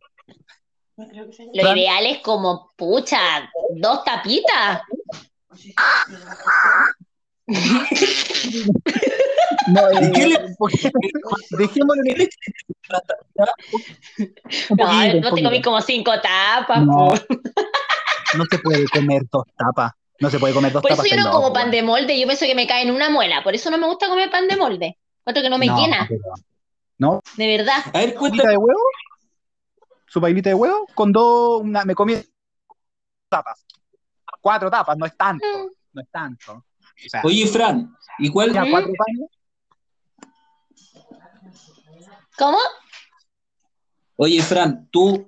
[0.96, 4.82] Lo ideal es como, pucha, dos tapitas.
[9.68, 10.56] No, ¿Y qué le-
[11.58, 12.30] dejémoslo en
[14.78, 16.86] No, no te comí como cinco tapas.
[16.86, 17.10] No.
[18.36, 19.94] No se puede comer dos tapas.
[20.24, 21.12] No se puede comer dos Por eso tapas.
[21.12, 23.44] yo no como locos, pan de molde, yo pienso que me cae en una muela.
[23.44, 24.98] Por eso no me gusta comer pan de molde.
[25.26, 27.80] Otro que no me No, llena, pero- de verdad.
[27.88, 28.50] A ver, ¿Pailita cuéntame.
[28.52, 28.80] de huevo?
[30.08, 30.86] ¿Su pailita de huevo?
[30.96, 32.16] Con dos, una, me comí
[33.30, 33.66] tapas.
[34.40, 35.46] Cuatro tapas, no es tanto.
[35.46, 35.68] Mm.
[35.94, 36.54] No es tanto.
[36.54, 38.54] O sea, Oye, Fran, ¿y cuál?
[38.54, 38.72] ya ¿Mm?
[38.72, 39.30] cuatro panes.
[42.38, 42.58] ¿Cómo?
[44.16, 45.28] Oye, Fran, ¿tú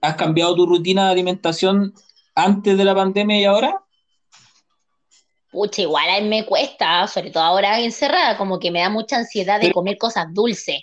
[0.00, 1.92] has cambiado tu rutina de alimentación
[2.34, 3.82] antes de la pandemia y ahora?
[5.50, 9.16] Pucha, igual a mí me cuesta, sobre todo ahora encerrada, como que me da mucha
[9.16, 10.80] ansiedad de comer cosas dulces.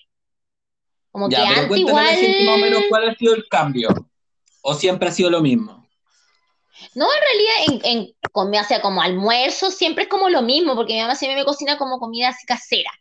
[1.12, 2.06] Como Ya, que pero antes igual.
[2.15, 3.89] gente más o menos cuál ha sido el cambio.
[4.62, 5.88] ¿O siempre ha sido lo mismo?
[6.95, 10.75] No, en realidad, en, en comer, o sea, como almuerzo, siempre es como lo mismo,
[10.75, 12.91] porque mi mamá siempre me cocina como comida así casera.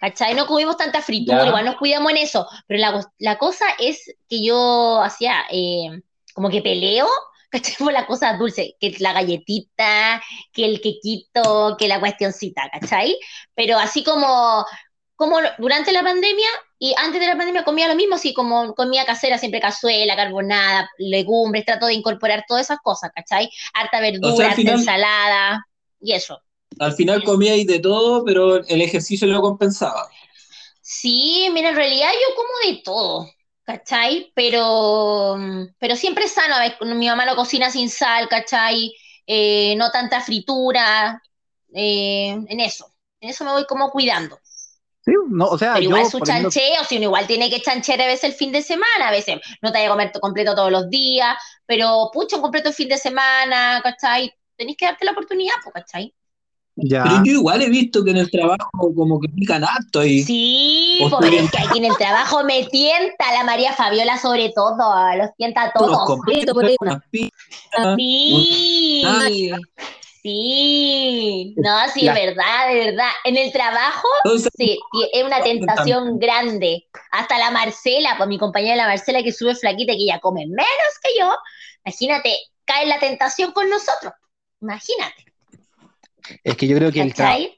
[0.00, 0.34] ¿Cachai?
[0.34, 1.48] No comimos tanta fritura, Ya.
[1.48, 2.46] igual nos cuidamos en eso.
[2.68, 6.02] Pero la, la cosa es que yo hacía eh,
[6.34, 7.08] como que peleo,
[7.50, 7.74] ¿cachai?
[7.78, 13.16] Por las cosas dulces, que la galletita, que el quequito, que la cuestioncita, ¿cachai?
[13.54, 14.64] Pero así como,
[15.16, 19.04] como durante la pandemia y antes de la pandemia comía lo mismo, así como comía
[19.04, 23.50] casera, siempre cazuela, carbonada, legumbres, trato de incorporar todas esas cosas, ¿cachai?
[23.74, 25.66] Harta verdura, O sea, final- ensalada
[26.00, 26.40] y eso.
[26.78, 30.08] Al final comíais de todo, pero el ejercicio lo compensaba.
[30.80, 33.30] Sí, mira, en realidad yo como de todo,
[33.68, 34.32] ¿cachai?
[34.34, 35.36] Pero,
[35.78, 38.94] pero siempre es sano, a ver, mi mamá lo cocina sin sal, ¿cachai?
[39.26, 41.22] Eh, no tanta fritura,
[41.74, 44.40] eh, en eso, en eso me voy como cuidando.
[45.00, 47.60] Sí, no, o sea, Pero yo, igual su ejemplo, chancheo, si uno igual tiene que
[47.60, 50.20] chanchear a veces el fin de semana, a veces no te vaya a comer to-
[50.20, 54.32] completo todos los días, pero pucha, un completo el fin de semana, ¿cachai?
[54.56, 56.14] Tenés que darte la oportunidad, pues, ¿cachai?
[56.82, 57.04] Ya.
[57.04, 60.98] Pero yo igual he visto que en el trabajo como que pican harto y Sí,
[61.02, 64.76] O estoy es que aquí en el trabajo me tienta la María Fabiola sobre todo,
[65.16, 66.20] los tienta a todos.
[67.10, 67.30] Sí,
[70.22, 73.10] sí, no, sí, es verdad, de verdad.
[73.24, 74.78] En el trabajo, Entonces, sí,
[75.12, 76.86] es una tentación grande.
[77.12, 80.92] Hasta la Marcela, pues mi compañera la Marcela que sube flaquita, que ella come menos
[81.02, 81.30] que yo,
[81.84, 84.12] imagínate, cae en la tentación con nosotros.
[84.60, 85.24] Imagínate,
[86.42, 87.48] Es que yo creo que el trabajo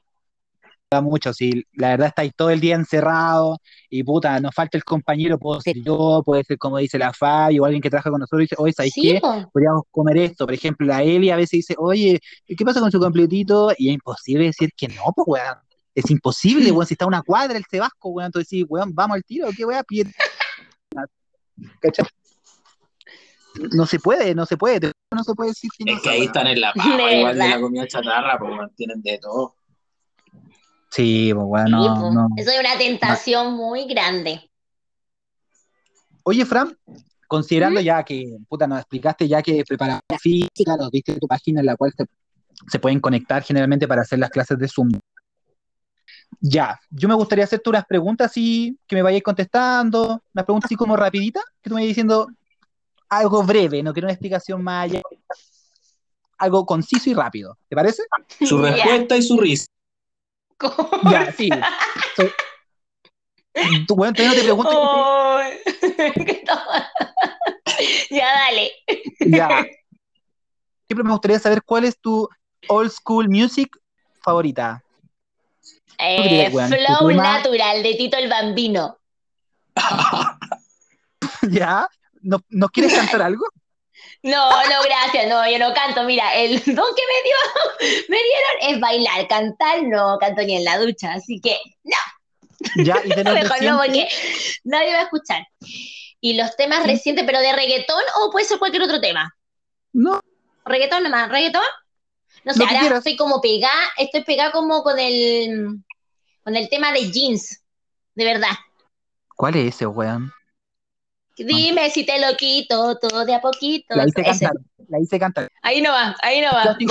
[0.99, 1.31] mucho.
[1.33, 5.61] Si la verdad estáis todo el día encerrado y puta, nos falta el compañero, puedo
[5.61, 8.43] ser yo, puede ser como dice la Fabi o alguien que trabaja con nosotros y
[8.43, 9.21] dice, oye, ¿sabéis Sí, qué?
[9.53, 10.45] Podríamos comer esto.
[10.45, 13.71] Por ejemplo, la Eli a veces dice, oye, ¿qué pasa con su completito?
[13.77, 15.57] Y es imposible decir que no, pues, weón.
[15.95, 16.85] Es imposible, weón.
[16.85, 18.25] Si está a una cuadra el Cebasco, weón.
[18.25, 19.83] Entonces, sí, weón, vamos al tiro, ¿qué weón?
[21.79, 22.05] ¿Cachai?
[23.73, 24.91] No se puede, no se puede.
[25.11, 25.97] No se puede decir que no.
[25.97, 28.71] es que ahí están en la papa, De igual de la comida chatarra, pues bueno,
[28.75, 29.55] tienen de todo.
[30.89, 32.13] Sí, pues, weón, Sí, no, pues.
[32.13, 32.27] no.
[32.37, 34.49] Eso es una tentación muy grande.
[36.23, 36.77] Oye, Fran,
[37.27, 37.83] considerando ¿Mm?
[37.83, 41.75] ya que, puta, nos explicaste ya que preparación física, nos diste tu página en la
[41.75, 42.05] cual se,
[42.67, 44.91] se pueden conectar generalmente para hacer las clases de Zoom.
[46.39, 50.75] Ya, yo me gustaría hacerte unas preguntas así, que me vayáis contestando, unas preguntas así
[50.75, 52.27] como rapiditas, que tú me vayas diciendo
[53.11, 55.01] algo breve, no quiero una explicación más allá,
[56.37, 58.03] algo conciso y rápido, ¿te parece?
[58.39, 59.67] Su respuesta y su risa.
[61.11, 61.49] Ya, sí.
[62.15, 62.29] So-
[63.85, 64.71] Tú, weón, todavía no te pregunto.
[64.73, 65.41] Oh,
[68.09, 68.71] ya, dale.
[69.19, 69.65] Ya.
[70.87, 72.29] Siempre me gustaría saber cuál es tu
[72.69, 73.77] old school music
[74.21, 74.81] favorita.
[75.99, 76.49] Eh?
[76.49, 78.97] Flow Natural de Tito el Bambino.
[81.49, 81.89] ¿Ya?
[82.21, 83.45] ¿No, ¿no quieres cantar algo?
[84.23, 86.03] No, no, gracias, no, yo no canto.
[86.03, 90.63] Mira, el don que me dio, me dieron es bailar, cantar, no canto ni en
[90.63, 91.59] la ducha, así que
[92.75, 94.07] Ya, y de los mejor no, porque
[94.63, 95.47] nadie va a escuchar.
[96.19, 99.35] Y los temas recientes, pero de reggaetón o puede ser cualquier otro tema.
[99.93, 100.21] No,
[100.65, 101.29] ¿Reggaetón nomás?
[101.29, 101.63] ¿Reggaetón?
[102.43, 102.97] No sé, Lo ahora quieras.
[102.99, 105.79] estoy como pegada, estoy pegada como con el
[106.43, 107.63] con el tema de jeans,
[108.15, 108.55] de verdad.
[109.35, 110.31] ¿cuál es ese, weón?
[111.37, 113.95] Dime si te lo quito todo de a poquito.
[113.95, 114.45] La hice Ese.
[114.45, 114.51] cantar,
[114.89, 115.47] la hice cantar.
[115.63, 116.77] Ahí no va, ahí no va.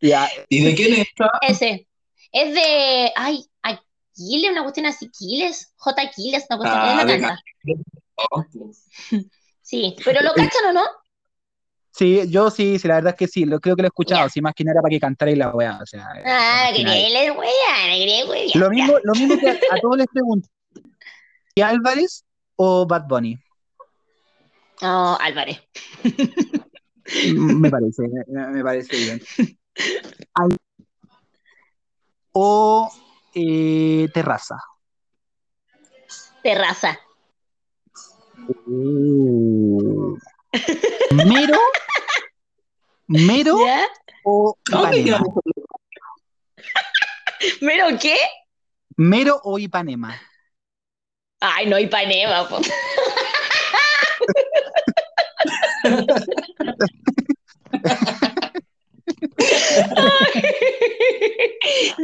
[0.00, 1.28] Ya, ¿Y de quién es esta?
[1.42, 1.88] Ese.
[2.30, 3.12] Es de.
[3.16, 5.72] Ay, Aquiles, una cuestión así, Aquiles.
[5.76, 6.02] J.
[6.02, 6.80] Aquiles, una cuestión.
[6.80, 7.42] Ah, la canta.
[9.62, 10.82] Sí, pero lo cachan o no?
[11.90, 14.24] sí, yo sí, sí, la verdad es que sí, lo creo que lo he escuchado,
[14.26, 14.30] Ya.
[14.30, 17.32] sí, más que nada para que cantara y la weá, o sea, Ah, que quería
[17.34, 18.46] wea.
[18.54, 20.57] Lo mismo, lo mismo que a, a todos les pregunto, ¿y
[21.60, 22.24] Álvarez
[22.56, 23.38] o Bad Bunny?
[24.82, 25.60] No, Álvarez.
[26.04, 29.22] Mm, Me parece, me, parece bien.
[30.34, 30.56] Al-
[32.32, 32.90] O
[33.34, 34.56] eh, Terraza.
[36.42, 36.98] Terraza.
[38.66, 40.16] Uh.
[41.26, 41.58] Mero,
[43.08, 43.86] Mero ¿Ya?
[44.24, 45.24] o ¿Dónde Ipanema.
[47.60, 48.16] ¿Pero qué?
[48.96, 50.20] Mero o Ipanema.
[51.40, 52.60] Ay, no, Ipanema, po.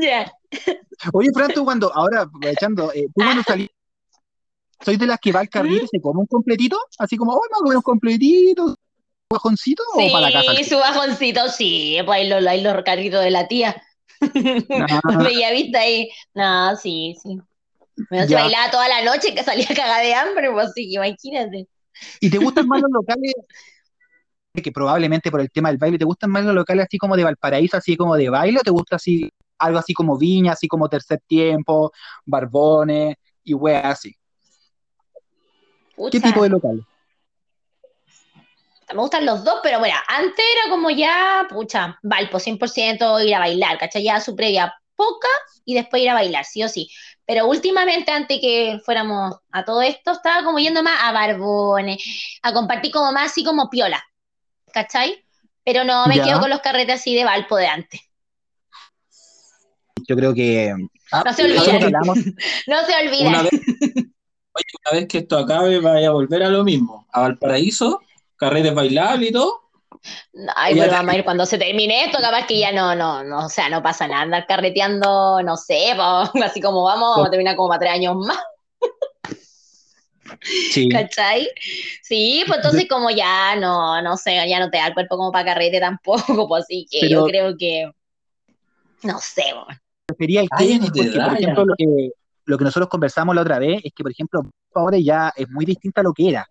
[0.01, 0.33] Ya.
[1.13, 3.69] Oye, Fran, tú cuando, ahora aprovechando, eh, tú cuando salís,
[4.85, 6.79] ¿soy de las que va al carril y se come un completito?
[6.99, 8.77] Así como, oh, me voy a comer un completito,
[9.31, 10.55] bajoncito o para la casa.
[10.55, 13.83] Sí, su bajoncito, sí, pues ahí los, ahí los carritos de la tía.
[14.21, 15.01] Ah.
[15.25, 16.09] Bella vista ahí.
[16.35, 17.39] No, sí, sí.
[18.11, 18.41] Me Ya.
[18.43, 21.69] bailaba toda la noche que salía cagada de hambre, pues sí, imagínate.
[22.21, 23.35] ¿Y te gustan más los locales?
[24.63, 27.25] Que probablemente por el tema del baile, ¿te gustan más los locales así como de
[27.25, 29.29] Valparaíso, así como de baile, o te gusta así
[29.59, 31.93] algo así como Viña, así como Tercer Tiempo,
[32.25, 34.15] Barbones y weas así?
[36.11, 36.87] ¿Qué tipo de local?
[38.93, 43.39] Me gustan los dos, pero bueno, antes era como ya, pucha, Valpo, 100% ir a
[43.41, 44.05] bailar, ¿cachai?
[44.05, 45.29] Ya su previa poca
[45.65, 46.89] y después ir a bailar, sí o sí.
[47.27, 52.03] Pero últimamente, antes que fuéramos a todo esto, estaba como yendo más a Barbones,
[52.43, 54.03] a compartir como más así como piola,
[54.73, 55.25] ¿cachai?
[55.65, 56.25] Pero no, me Ya.
[56.25, 58.01] quedo con los carretes así de Valpo de antes.
[60.07, 60.75] Yo creo que
[61.13, 61.93] Ah, No se olviden.
[62.67, 63.27] No se olviden.
[63.29, 67.07] Una vez, oye, una vez que esto acabe, vaya a volver a lo mismo.
[67.13, 68.01] A Valparaíso,
[68.37, 69.64] carretes bailables y todo.
[70.57, 73.47] Ay, te- vamos a ir cuando se termine esto, capaz que ya no, no, no,
[73.47, 76.03] o sea, no pasa nada, andar carreteando, no sé, po,
[76.45, 78.39] así como vamos, vamos a terminar como para tres años más,
[80.71, 80.89] sí.
[80.93, 81.49] ¿cachai?
[82.03, 85.33] Sí, pues entonces como ya no, no sé, ya no te da el cuerpo como
[85.33, 87.91] para carrete tampoco, pues así que yo creo que,
[89.03, 89.67] no sé, po.
[90.07, 92.11] prefería el Ay, porque, por ejemplo, lo que,
[92.47, 94.43] lo que nosotros conversamos la otra vez es que, por ejemplo,
[94.75, 96.47] ahora ya es muy distinta a lo que era.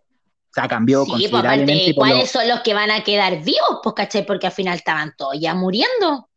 [0.55, 1.73] O sea, cambió Sí, pues considerablemente.
[1.73, 3.79] aparte, por lo- ¿cuáles son los que van a quedar vivos?
[3.81, 4.23] Pues, ¿cachai?
[4.25, 6.29] Porque al final estaban todos ya muriendo.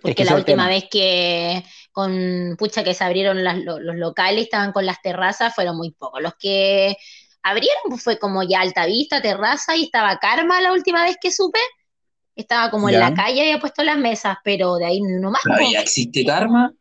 [0.00, 0.68] Porque que la es el última tema.
[0.68, 5.52] vez que con pucha que se abrieron las- lo- los locales, estaban con las terrazas,
[5.54, 6.22] fueron muy pocos.
[6.22, 6.96] Los que
[7.42, 11.58] abrieron pues, fue como ya Altavista, terraza, y estaba Karma la última vez que supe.
[12.36, 15.42] Estaba como en la calle y había puesto las mesas, pero de ahí uno más.
[15.42, 16.72] ¿Todavía existe Karma?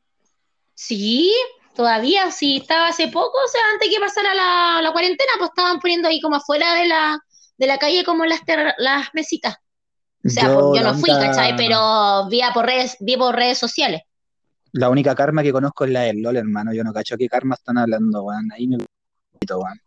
[0.75, 1.33] Sí,
[1.75, 5.79] todavía, sí, estaba hace poco, o sea, antes que pasara la, la cuarentena, pues estaban
[5.79, 7.19] poniendo ahí como afuera de la,
[7.57, 9.55] de la calle como las, ter- las mesitas.
[10.25, 11.55] O sea, Yo pues, no fui, ¿cachai?
[11.55, 14.01] Pero vi por redes, vi por redes sociales.
[14.71, 16.73] La única karma que conozco es la del LOL, hermano.
[16.73, 18.51] Yo no cacho qué karma están hablando, weón.
[18.51, 19.79] Ahí me weón.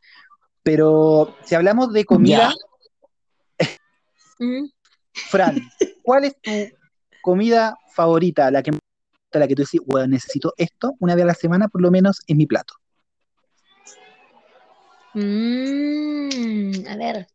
[0.63, 2.53] Pero si hablamos de comida,
[4.39, 4.69] Mm.
[5.13, 5.61] Fran,
[6.03, 6.53] ¿cuál es tu
[7.21, 8.51] comida favorita?
[8.53, 8.71] La que,
[9.33, 12.21] la que tú dices, weón, necesito esto una vez a la semana, por lo menos
[12.27, 12.75] en mi plato.
[15.15, 17.27] Mm, a ver,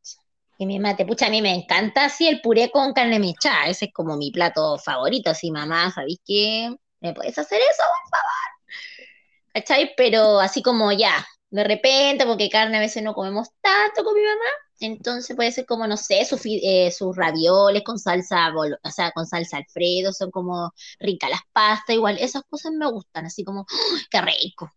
[0.58, 3.86] que mi mate, pucha, a mí me encanta así el puré con carne mechada, ese
[3.86, 6.76] es como mi plato favorito, así mamá, ¿sabéis qué?
[7.02, 9.54] ¿Me puedes hacer eso, por favor?
[9.54, 9.94] ¿Cachai?
[9.98, 14.22] Pero así como ya, de repente, porque carne a veces no comemos tanto con mi
[14.22, 19.12] mamá, entonces puede ser como, no sé, sus eh, sus ravioles con salsa, o sea,
[19.12, 23.62] con salsa Alfredo, son como ricas las pastas, igual, esas cosas me gustan, así como,
[23.62, 24.72] ¡oh, qué rico.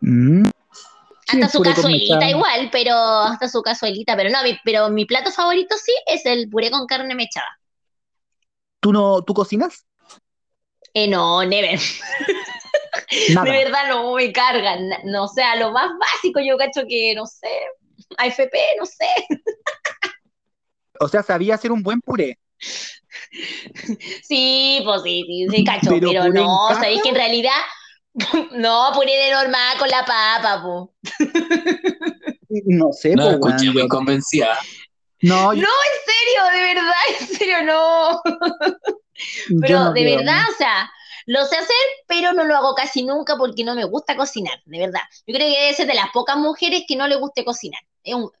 [0.00, 0.44] Mm.
[1.28, 5.92] Hasta su cazuelita igual, pero hasta su cazuelita, pero no, pero mi plato favorito sí
[6.06, 7.58] es el puré con carne mechada.
[8.78, 9.84] ¿Tú no, tú cocinas?
[10.94, 11.80] Eh, no, never.
[13.10, 14.88] De verdad no me cargan.
[15.04, 17.48] No, sé, sea, lo más básico yo cacho que, no sé,
[18.18, 19.06] AFP, no sé.
[21.00, 22.38] O sea, sabía hacer un buen puré.
[24.22, 27.58] Sí, pues sí, sí, sí cacho, pero, no, sabéis que en realidad,
[28.52, 30.94] no, puré de normal con la papa, po.
[32.64, 34.58] No sé, no, escuché muy convencida.
[35.22, 38.22] No, no, en serio, de verdad, en serio, no.
[39.60, 40.90] Pero de verdad, o sea,
[41.26, 41.76] lo sé hacer,
[42.06, 45.00] pero no lo hago casi nunca porque no me gusta cocinar, de verdad.
[45.26, 47.80] Yo creo que debe ser de las pocas mujeres que no le guste cocinar.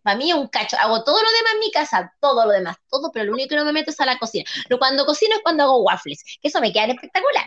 [0.02, 0.76] Para mí es un cacho.
[0.78, 3.56] Hago todo lo demás en mi casa, todo lo demás, todo, pero lo único que
[3.56, 4.44] no me meto es a la cocina.
[4.68, 7.46] Pero cuando cocino es cuando hago waffles, que eso me queda espectacular.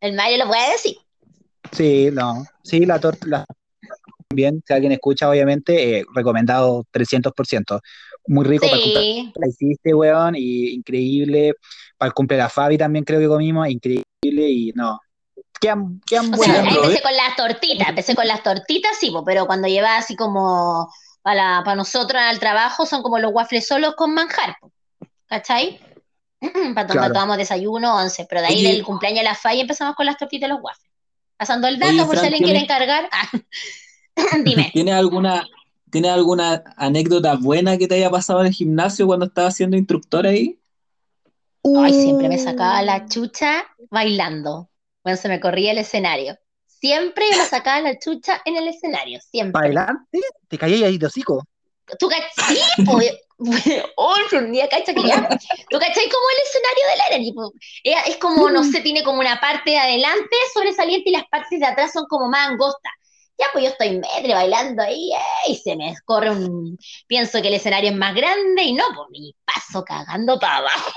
[0.00, 0.96] El Mario lo puede decir.
[1.72, 2.44] Sí, no.
[2.62, 3.44] Sí, la torta.
[4.32, 7.80] Bien, si alguien escucha, obviamente, eh, recomendado 300%.
[8.28, 11.54] Muy rico para el La hiciste, weón, y increíble.
[11.96, 15.00] Para el cumple de la Fabi también creo que comimos, increíble y no.
[15.60, 19.68] Quedan, quedan o sea, empecé con las tortitas, empecé con las tortitas, sí, pero cuando
[19.68, 20.90] lleva así como
[21.26, 24.58] para, para nosotros al trabajo son como los waffles solos con manjar,
[25.26, 25.80] ¿cachai?
[26.72, 30.06] para cuando tomamos desayuno, once, pero de ahí del cumpleaños de la Fabi empezamos con
[30.06, 30.88] las tortitas y los waffles.
[31.36, 33.08] Pasando el dato, por si alguien quiere encargar.
[33.10, 33.28] Ah,
[34.44, 34.70] dime.
[34.72, 35.44] ¿Tiene alguna,
[35.90, 40.28] ¿Tiene alguna anécdota buena que te haya pasado en el gimnasio cuando estabas siendo instructor
[40.28, 40.60] ahí?
[41.76, 43.08] Ay, siempre me sacaba la uh.
[43.08, 44.70] chucha bailando.
[45.02, 46.38] Cuando se me corría el escenario.
[46.86, 49.60] Siempre me sacaba la chucha en el escenario, siempre.
[49.60, 50.20] ¿Bailante?
[50.46, 51.44] ¿Te caía ahí de hocico?
[51.98, 52.08] ¿Tú
[52.48, 53.12] Sí, pues.
[53.96, 55.28] oh, un día cacha que ya.
[55.28, 57.34] ¿Tú cachai como el escenario del
[57.82, 58.08] aire?
[58.08, 58.70] Es como, no mm.
[58.70, 62.28] sé, tiene como una parte de adelante sobresaliente y las partes de atrás son como
[62.28, 62.92] más angostas.
[63.36, 66.78] Ya, pues yo estoy medio bailando ahí eh, y se me escorre un.
[67.08, 70.92] Pienso que el escenario es más grande y no, pues mi paso cagando para abajo.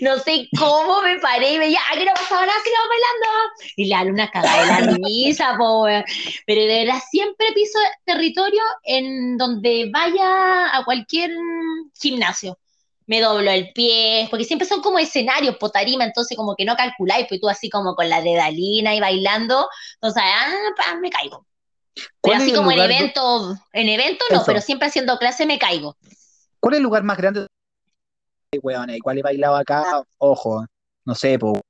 [0.00, 2.58] No sé cómo me paré y veía, ¿qué no pasaba nada?
[2.62, 3.54] Sigamos bailando.
[3.76, 6.04] Y la luna cagada de la risa, pobre.
[6.46, 11.30] Pero de verdad siempre piso territorio en donde vaya a cualquier
[11.98, 12.58] gimnasio.
[13.06, 17.26] Me doblo el pie, porque siempre son como escenarios, potarima, entonces como que no calculáis,
[17.26, 21.46] pues tú así como con la dedalina y bailando, entonces ah, me caigo.
[22.20, 25.96] Pero así como en evento, en evento no, pero siempre haciendo clase me caigo.
[26.60, 27.46] ¿Cuál es el lugar más grande
[28.56, 30.64] weón, igual he bailado acá, ojo,
[31.04, 31.60] no sé, ¿cuál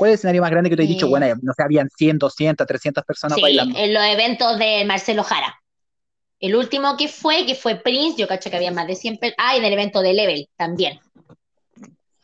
[0.00, 1.08] el escenario más grande que te he dicho?
[1.08, 3.78] Bueno, no sé, habían 100, 200, 300 personas sí, bailando.
[3.78, 5.54] en los eventos de Marcelo Jara.
[6.40, 9.36] El último que fue, que fue Prince, yo cacho que había más de 100 personas.
[9.38, 11.00] Ah, y en el evento de Level también.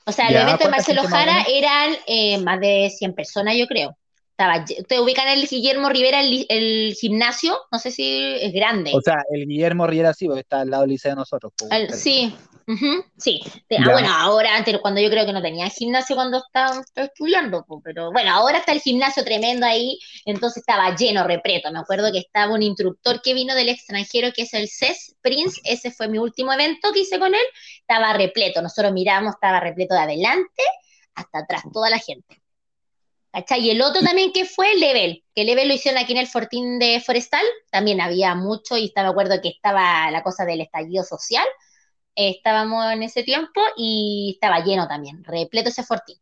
[0.06, 3.96] O sea, el evento de Marcelo Jara eran eh, más de 100 personas, yo creo.
[4.30, 8.90] Estaba, te ubican el Guillermo Rivera, el, gimnasio, no sé si es grande.
[8.92, 11.52] O sea, el Guillermo Rivera sí, porque está al lado del liceo de nosotros.
[11.92, 12.34] sí,
[13.18, 13.40] sí.
[13.78, 18.12] Ah, bueno, ahora, antes, cuando yo creo que no tenía gimnasio cuando estaba, estudiando, pero
[18.12, 21.70] bueno, ahora está el gimnasio tremendo ahí, entonces estaba lleno, repreto.
[21.70, 25.60] Me acuerdo que estaba un instructor que vino del extranjero, que es el CES Prince,
[25.64, 27.46] ese fue mi último evento que hice con él,
[27.80, 28.62] estaba repleto.
[28.62, 30.62] Nosotros miramos, estaba repleto de adelante
[31.14, 32.44] hasta atrás, toda la gente.
[33.58, 36.78] Y el otro también que fue Level, que Level lo hicieron aquí en el Fortín
[36.78, 41.02] de Forestal, también había mucho y estaba, me acuerdo que estaba la cosa del estallido
[41.02, 41.44] social,
[42.14, 46.16] estábamos en ese tiempo y estaba lleno también, repleto ese Fortín.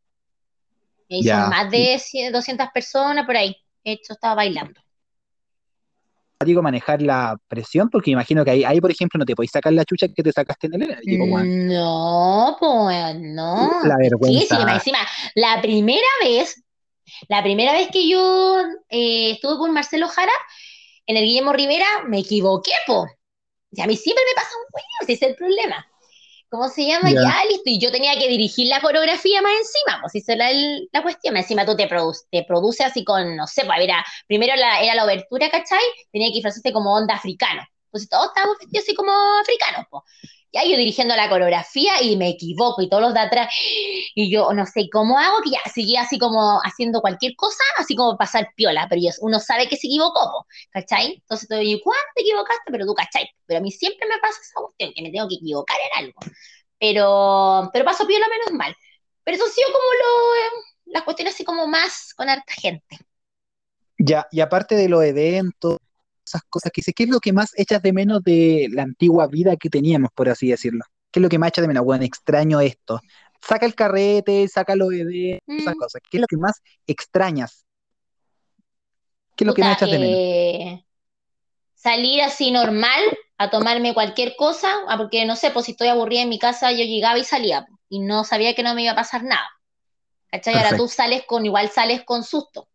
[1.08, 2.00] Y son más de
[2.32, 4.80] 200 personas por ahí, hecho estaba bailando.
[6.44, 9.72] Digo, manejar la presión, porque imagino que ahí, ahí, por ejemplo, no te podéis sacar
[9.72, 13.70] la chucha que te sacaste en el No, pues no.
[13.84, 14.56] La vergüenza.
[14.56, 14.98] Sí, encima,
[15.36, 16.64] la primera vez
[17.28, 18.56] la primera vez que yo
[18.88, 20.32] eh, estuve con Marcelo Jara,
[21.06, 23.06] en el Guillermo Rivera, me equivoqué, po.
[23.72, 25.86] Y a mí siempre me pasa un juego, ese es el problema.
[26.50, 27.10] ¿Cómo se llama?
[27.10, 27.62] Ya, listo.
[27.64, 30.50] Y yo tenía que dirigir la coreografía más encima, pues esa era
[30.92, 31.34] la cuestión.
[31.34, 34.94] Encima tú te, produce, te produce así con, no sé, pues era, primero la, era
[34.94, 35.80] la obertura, ¿cachai?
[36.12, 37.62] Tenía que disfrazarse como onda africano.
[37.86, 40.02] Entonces todos estábamos vestidos así como africanos, pues
[40.52, 43.48] ya yo dirigiendo la coreografía y me equivoco y todos los de atrás,
[44.14, 47.96] y yo no sé cómo hago, que ya seguía así como haciendo cualquier cosa, así
[47.96, 51.14] como pasar piola, pero uno sabe que se equivocó, ¿cachai?
[51.14, 52.70] Entonces te digo, ¿cuándo te equivocaste?
[52.70, 53.28] Pero tú, ¿cachai?
[53.46, 56.20] Pero a mí siempre me pasa esa cuestión, que me tengo que equivocar en algo,
[56.78, 58.76] pero, pero paso piola menos mal.
[59.24, 62.98] Pero eso ha sido como lo, las cuestiones así como más con harta gente.
[63.98, 65.78] Ya, y aparte de los eventos,
[66.32, 69.26] esas cosas que dices, ¿qué es lo que más echas de menos de la antigua
[69.26, 70.84] vida que teníamos, por así decirlo?
[71.10, 71.84] ¿Qué es lo que más echas de menos?
[71.84, 73.00] Bueno, extraño esto.
[73.40, 75.74] Saca el carrete, saca los esas Mm.
[75.76, 76.00] cosas.
[76.10, 77.64] ¿Qué es lo que más extrañas?
[79.36, 80.20] ¿Qué es lo que más Puta, echas de menos?
[80.20, 80.84] eh,
[81.74, 83.02] salir así normal
[83.38, 86.72] a tomarme cualquier cosa, ah, porque no sé, pues si estoy aburrida en mi casa,
[86.72, 89.48] yo llegaba y salía, y no sabía que no me iba a pasar nada.
[90.30, 90.56] ¿Cachai?
[90.58, 92.68] Ahora tú sales con, igual sales con susto.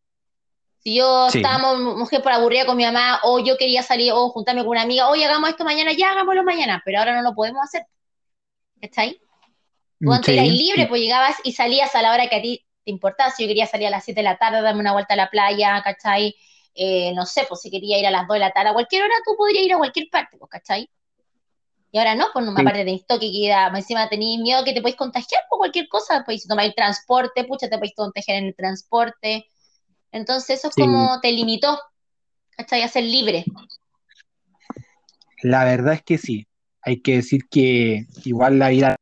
[0.87, 1.39] Si yo Sí.
[1.39, 4.83] estábamos, mujer por aburrida con mi mamá, o yo quería salir, o juntarme con una
[4.83, 7.85] amiga, oye, hagamos esto mañana, ya hagámoslo mañana, pero ahora no lo podemos hacer.
[8.81, 9.19] ¿Cachai?
[10.01, 12.65] Tú Mm, antes eras libre, pues llegabas y salías a la hora que a ti
[12.85, 13.31] te importaba.
[13.31, 15.29] Si yo quería salir a las 7 de la tarde, darme una vuelta a la
[15.29, 16.33] playa, ¿cachai?
[16.73, 19.03] Eh, no sé, pues si quería ir a las 2 de la tarde, a cualquier
[19.03, 20.89] hora tú podrías ir a cualquier parte, pues, ¿cachai?
[21.91, 22.61] Y ahora no, pues no, Sí.
[22.61, 26.23] aparte de esto que queda, encima tenéis miedo que te podéis contagiar por cualquier cosa,
[26.25, 29.47] pues si tomáis transporte, pucha, te podéis contagiar en el transporte.
[30.11, 30.83] Entonces eso es Sí.
[30.83, 31.79] como te limitó,
[32.51, 32.81] ¿cachai?
[32.83, 33.45] A ser libre.
[35.43, 36.47] La verdad es que sí.
[36.81, 38.95] Hay que decir que igual la vida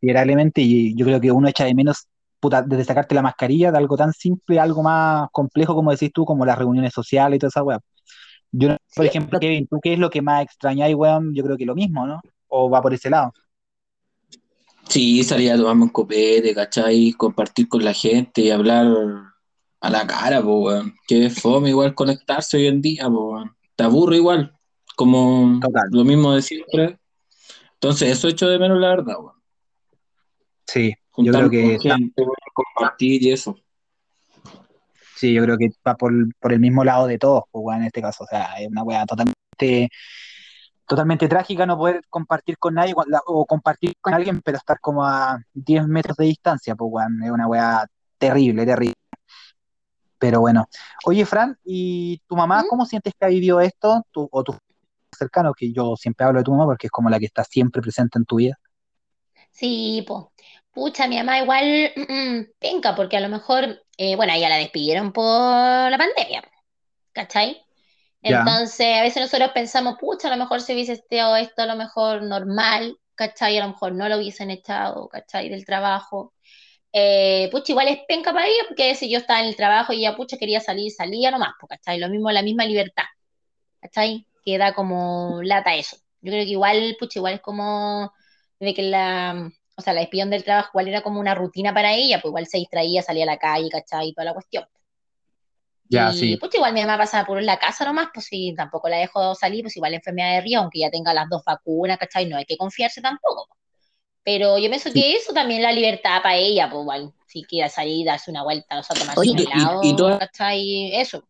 [0.00, 2.08] considerablemente y yo creo que uno echa de menos
[2.40, 6.24] puta, desde sacarte la mascarilla de algo tan simple algo más complejo como decís tú,
[6.24, 7.80] como las reuniones sociales y toda esa weá.
[8.52, 11.34] Yo, por Sí, ejemplo, Kevin, ¿tú qué es lo que más extrañáis, weón?
[11.34, 12.20] Yo creo que lo mismo, ¿no?
[12.48, 13.32] ¿O va por ese lado?
[14.88, 17.12] Sí, salir a tomarme un copete, ¿cachai?
[17.12, 18.86] Compartir con la gente y hablar
[19.80, 20.94] a la cara, po, weón.
[21.06, 23.56] Que fome igual conectarse hoy en día, po, weón.
[23.76, 24.54] Te aburre igual,
[24.96, 25.88] como Total.
[25.90, 26.98] lo mismo de siempre.
[27.74, 29.34] Entonces, eso echo de menos, la verdad, weón.
[30.66, 33.56] Sí, yo creo que con está- gente, weón, compartir y eso.
[35.16, 37.86] sí, yo creo que va por, por el mismo lado de todos, pues, weón, en
[37.86, 38.24] este caso.
[38.24, 39.88] O sea, es una weá totalmente,
[40.86, 42.94] totalmente trágica no poder compartir con nadie
[43.26, 47.30] o compartir con alguien, pero estar como a 10 metros de distancia, pues, weón, es
[47.30, 47.86] una weá
[48.18, 48.94] terrible, terrible.
[50.20, 50.68] Pero bueno.
[51.06, 52.68] Oye, Fran, ¿y tu mamá ¿Mm?
[52.70, 54.04] cómo sientes que ha vivido esto?
[54.12, 54.56] Tu- o tus
[55.18, 57.82] cercanos, que yo siempre hablo de tu mamá porque es como la que está siempre
[57.82, 58.58] presente en tu vida.
[59.50, 60.32] Sí, po.
[60.72, 65.12] Pucha, mi mamá igual mm, penca, porque a lo mejor, eh, bueno, ella la despidieron
[65.12, 65.24] por
[65.90, 66.42] la pandemia,
[67.12, 67.62] ¿cachai?
[68.22, 71.76] Entonces, a veces nosotros pensamos, pucha, a lo mejor si hubiese estado esto, a lo
[71.76, 73.58] mejor normal, ¿cachai?
[73.58, 75.48] A lo mejor no lo hubiesen echado, ¿cachai?
[75.50, 76.34] Del trabajo.
[76.92, 79.98] Eh, pucha, igual es penca para ella, porque si yo estaba en el trabajo y
[80.00, 81.98] ella, pucha, quería salir, salía nomás, ¿cachai?
[81.98, 83.04] Lo mismo, la misma libertad,
[83.80, 84.26] ¿cachai?
[84.44, 85.96] Que da como lata eso.
[86.22, 88.12] Yo creo que igual, pucha, igual es como
[88.60, 91.94] de que la, o sea, la despidieron del trabajo, igual era como una rutina para
[91.94, 94.08] ella, pues igual se distraía, salía a la calle, ¿cachai?
[94.08, 94.64] Y toda la cuestión.
[95.88, 96.38] Ya, Y sí.
[96.38, 99.62] pues igual mi mamá pasaba por la casa nomás, pues sí, tampoco la dejo salir,
[99.62, 102.26] pues igual la enfermedad de río, aunque ya tenga las dos vacunas, ¿cachai?
[102.28, 103.48] No hay que confiarse tampoco.
[104.22, 107.68] Pero yo pienso que eso también es la libertad para ella, pues igual, si quiere
[107.70, 110.94] salir, darse una vuelta, o sea, tomarse Oye, un y- helado, y toda- ¿cachai?
[110.94, 111.24] Eso.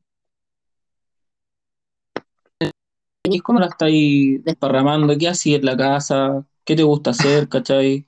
[3.25, 5.17] ¿Y cómo la estáis desparramando?
[5.17, 6.45] ¿Qué hacís en la casa?
[6.65, 8.07] ¿Qué te gusta hacer, cachai?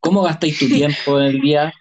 [0.00, 1.72] ¿Cómo gastáis tu tiempo en el día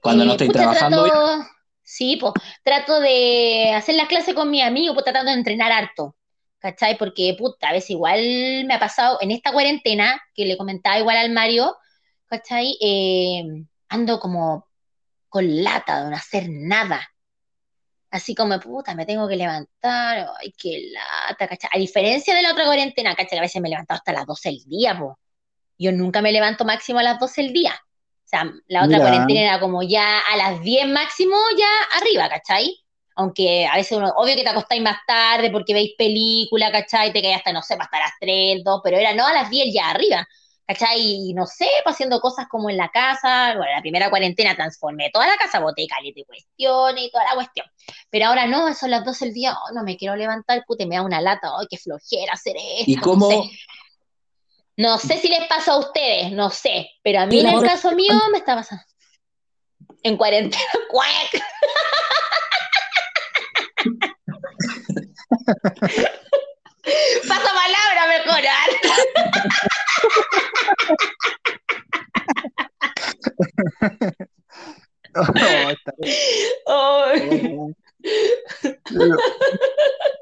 [0.00, 1.04] cuando no Eh, estáis trabajando?
[1.04, 1.44] trato,
[1.82, 2.32] sí, pues,
[2.64, 6.16] trato de hacer las clases con mi amigo, pues tratando de entrenar harto,
[6.62, 6.96] ¿cachai?
[6.96, 8.20] Porque, puta, a veces igual
[8.66, 11.76] me ha pasado en esta cuarentena, que le comentaba igual al Mario,
[12.26, 12.78] ¿cachai?
[12.80, 13.42] Eh,
[13.88, 14.68] ando como
[15.28, 17.08] con lata de no hacer nada.
[18.10, 21.70] Así como, puta, me tengo que levantar, ay, qué lata, ¿cachai?
[21.74, 23.30] A diferencia de la otra cuarentena, ¿cachai?
[23.30, 25.18] Que a veces me he levantado hasta las 12 del día, po.
[25.78, 27.74] Yo nunca me levanto máximo a las 12 del día.
[27.74, 29.10] O sea, la otra Mira.
[29.10, 32.81] cuarentena era como ya a las 10 máximo, ya arriba, ¿cachai?
[33.16, 37.12] Aunque a veces uno, obvio que te acostáis más tarde porque veis película, ¿cachai?
[37.12, 39.72] Te caes hasta, no sé, hasta las 3, 2, pero era no a las 10
[39.74, 40.26] ya arriba,
[40.66, 41.00] ¿cachai?
[41.00, 43.54] Y no sé, pues, haciendo cosas como en la casa.
[43.56, 47.34] Bueno, la primera cuarentena transformé toda la casa, boté caleta de cuestiones y toda la
[47.34, 47.66] cuestión.
[48.10, 50.96] Pero ahora no, son las 12 del día, oh, no me quiero levantar, pute, me
[50.96, 52.90] da una lata, ay, qué flojera hacer esto.
[52.90, 53.50] ¿Y no cómo, sé.
[54.76, 57.62] No sé si les pasa a ustedes, no sé, pero a mí ¿Y en el
[57.62, 58.82] caso mío me está pasando.
[60.02, 61.42] En cuarentena, ¡cuac!
[67.28, 68.42] Pasa palabra mejor.
[68.46, 68.66] ¿ah?
[76.66, 77.12] Oh.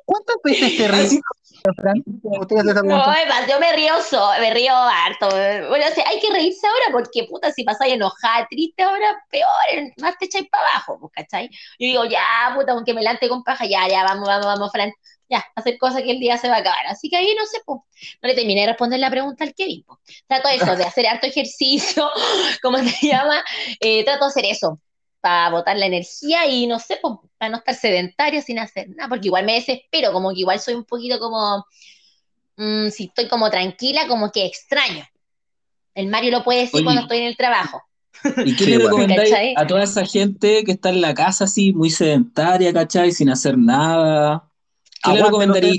[0.05, 1.21] ¿Cuántas veces te ríes,
[2.83, 5.29] No, además, yo me río, so- me río harto.
[5.29, 9.93] Bueno, o sea, hay que reírse ahora porque, puta, si pasáis enojada, triste ahora, peor,
[9.99, 11.49] más te echáis para abajo, pues, ¿cachai?
[11.49, 14.93] Yo digo, ya, puta, aunque me lante con paja, ya, ya, vamos, vamos, vamos, Fran,
[15.29, 16.87] ya, hacer cosas que el día se va a acabar.
[16.89, 17.81] Así que ahí, no sé, pues,
[18.23, 19.99] no le terminé de responder la pregunta al Kevin, pues.
[20.27, 22.11] Trato eso, de hacer harto ejercicio,
[22.63, 23.43] ¿cómo se llama?
[23.81, 24.81] Eh, trato de hacer eso.
[25.21, 29.09] Para botar la energía y no sé, pues, para no estar sedentario sin hacer nada,
[29.09, 31.65] porque igual me desespero, como que igual soy un poquito como,
[32.57, 35.05] mm, si estoy como tranquila, como que extraño.
[35.95, 37.83] El Mario lo puede decir cuando estoy en el trabajo.
[38.45, 41.91] ¿Y qué le recomendáis a toda esa gente que está en la casa así, muy
[41.91, 43.13] sedentaria, ¿cachai?
[43.13, 44.51] Sin hacer nada?
[45.03, 45.79] ¿Qué le recomendarías?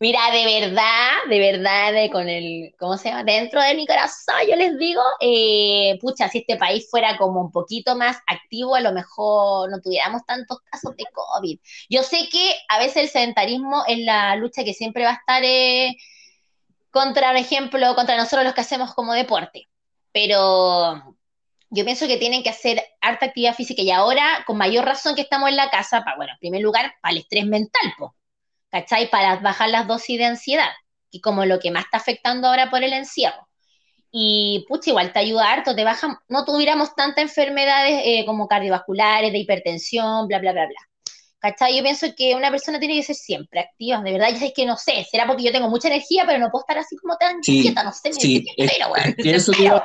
[0.00, 3.24] Mira, de verdad, de verdad, con el, ¿cómo se llama?
[3.24, 7.52] Dentro de mi corazón, yo les digo, eh, pucha, si este país fuera como un
[7.52, 11.58] poquito más activo, a lo mejor no tuviéramos tantos casos de COVID.
[11.88, 15.44] Yo sé que a veces el sedentarismo es la lucha que siempre va a estar
[15.44, 15.96] eh,
[16.90, 19.68] contra, por ejemplo, contra nosotros los que hacemos como deporte,
[20.10, 21.16] pero
[21.70, 25.22] yo pienso que tienen que hacer harta actividad física y ahora, con mayor razón que
[25.22, 28.10] estamos en la casa, para, bueno, en primer lugar, para el estrés mental, pues
[28.72, 29.10] ¿cachai?
[29.10, 30.70] Para bajar las dosis de ansiedad,
[31.10, 33.46] y como lo que más está afectando ahora por el encierro.
[34.10, 39.32] Y, pucha, igual te ayuda harto, te baja, no tuviéramos tantas enfermedades eh, como cardiovasculares,
[39.32, 40.80] de hipertensión, bla, bla, bla, bla.
[41.38, 41.76] ¿Cachai?
[41.76, 44.64] Yo pienso que una persona tiene que ser siempre activa, de verdad, yo es que
[44.64, 47.40] no sé, será porque yo tengo mucha energía, pero no puedo estar así como tan
[47.40, 49.82] quieta, no sé, me sí, pero, bueno, eso te iba,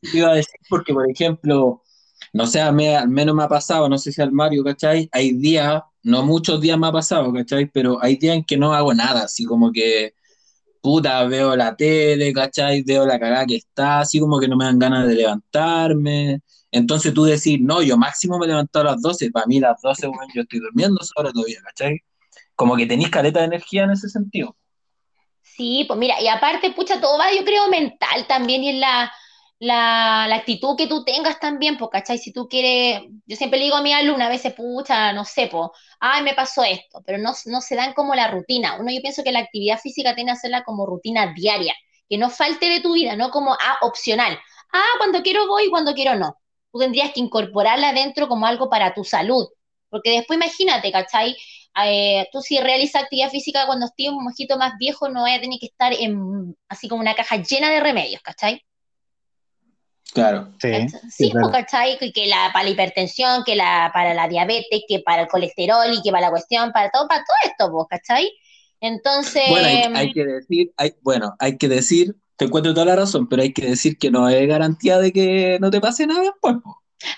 [0.00, 1.82] te iba, a decir porque, por ejemplo,
[2.32, 5.10] no sé, al menos me ha pasado, no sé si al Mario, ¿cachai?
[5.12, 7.66] Hay días no muchos días me ha pasado, ¿cachai?
[7.66, 10.14] Pero hay días en que no hago nada, así como que,
[10.80, 12.82] puta, veo la tele, ¿cachai?
[12.82, 16.42] Veo la cagada que está, así como que no me dan ganas de levantarme.
[16.70, 20.06] Entonces tú decís, no, yo máximo me levanto a las 12, para mí las 12,
[20.06, 21.98] bueno, yo estoy durmiendo sobre todavía, ¿cachai?
[22.54, 24.56] Como que tenéis caleta de energía en ese sentido.
[25.42, 29.10] Sí, pues mira, y aparte, pucha, todo va, yo creo, mental también, y en la
[29.58, 32.18] la, actitud que tú tengas también, pues, ¿cachai?
[32.18, 35.50] Si tú quieres, yo siempre le digo a mi alumna, a veces, pucha, no sé,
[36.00, 38.76] ay, me pasó esto, pero no, no se dan como la rutina.
[38.78, 41.74] Uno, yo pienso que la actividad física tiene que hacerla como rutina diaria,
[42.08, 44.38] que no falte de tu vida, no como, ah, opcional.
[44.72, 46.36] Ah, cuando quiero voy, cuando quiero no.
[46.72, 49.46] Tú tendrías que incorporarla dentro como algo para tu salud,
[49.88, 51.36] porque después imagínate, ¿cachai?
[51.84, 55.40] Eh, tú si realizas actividad física cuando estés un mojito más viejo, no vaya a
[55.40, 58.65] tener que estar en, así como una caja llena de remedios, ¿cachai?
[60.12, 60.52] Claro.
[60.60, 60.70] Sí,
[61.10, 61.98] sí ¿cachai?
[61.98, 66.02] Que la, para la hipertensión, que la, para la diabetes, que para el colesterol y
[66.02, 68.30] que para la cuestión, para todo, para todo esto, vos, ¿cachai?
[68.80, 69.42] Entonces.
[69.48, 73.42] Bueno, hay, que decir, hay, bueno, hay que decir, te encuentro toda la razón, pero
[73.42, 76.56] hay que decir que no hay garantía de que no te pase nada después,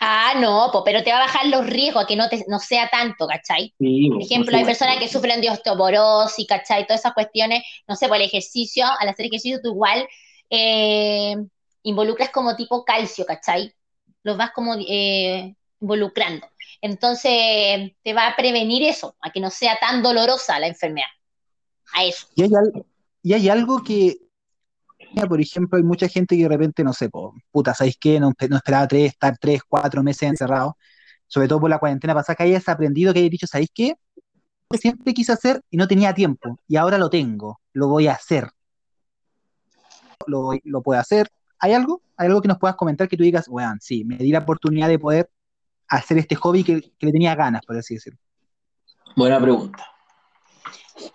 [0.00, 2.88] Ah, no, pero te va a bajar los riesgos a que no, te, no sea
[2.88, 3.72] tanto, ¿cachai?
[3.78, 6.84] por ejemplo, hay personas que sufren de osteoporosis, ¿cachai?
[6.84, 10.06] Todas esas cuestiones, no sé, por el ejercicio, al hacer ejercicio tú igual
[10.50, 11.36] eh,
[11.82, 13.74] involucras como tipo calcio, ¿cachai?
[14.22, 16.46] Los vas como eh, involucrando.
[16.80, 21.06] Entonces, te va a prevenir eso, a que no sea tan dolorosa la enfermedad.
[21.94, 22.26] A eso.
[22.34, 22.50] Y hay,
[23.22, 24.18] y hay algo que,
[25.28, 27.10] por ejemplo, hay mucha gente que de repente, no sé,
[27.50, 28.20] puta, ¿sabéis qué?
[28.20, 30.76] No, esperaba tres, estar tres, cuatro meses encerrado,
[31.26, 33.94] sobre todo por la cuarentena pasada, que hayas aprendido, que hayas dicho, ¿sabéis qué?
[34.78, 38.50] Siempre quise hacer y no tenía tiempo, y ahora lo tengo, lo voy a hacer.
[40.26, 41.28] Lo, lo puedo hacer,
[41.60, 42.02] ¿Hay algo?
[42.16, 44.88] ¿Hay algo que nos puedas comentar que tú digas, weón, sí, me di la oportunidad
[44.88, 45.30] de poder
[45.88, 48.18] hacer este hobby que, le tenía ganas, por así decirlo?
[49.16, 49.84] Buena pregunta.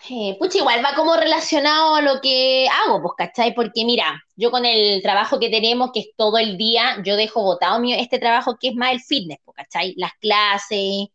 [0.10, 3.54] Eh, pucha, igual va como relacionado a lo que hago, pues, ¿cachai?
[3.54, 7.42] Porque mira, yo con el trabajo que tenemos, que es todo el día, yo dejo
[7.42, 9.94] botado mío este trabajo que es más el fitness, pues, ¿cachai?
[9.98, 11.08] Las clases,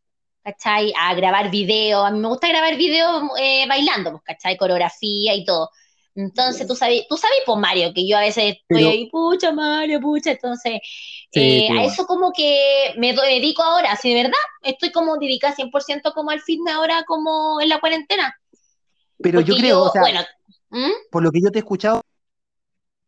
[0.42, 0.92] ¿cachai?
[0.98, 4.56] A grabar videos, a mí me gusta grabar videos eh, bailando, pues, ¿cachai?
[4.56, 5.70] Coreografía y todo.
[6.18, 10.00] Entonces, tú sabes, tú sabes, pues Mario, que yo a veces estoy ahí, pucha Mario,
[10.00, 10.80] pucha, entonces,
[11.30, 16.12] eh, a eso como que me dedico ahora, si de verdad, estoy como dedicada 100%
[16.12, 18.34] como al fitness ahora, como en la cuarentena.
[19.18, 20.26] Pero yo creo, o sea,
[20.70, 20.90] ¿Mm?
[21.12, 22.02] por lo que yo te he escuchado,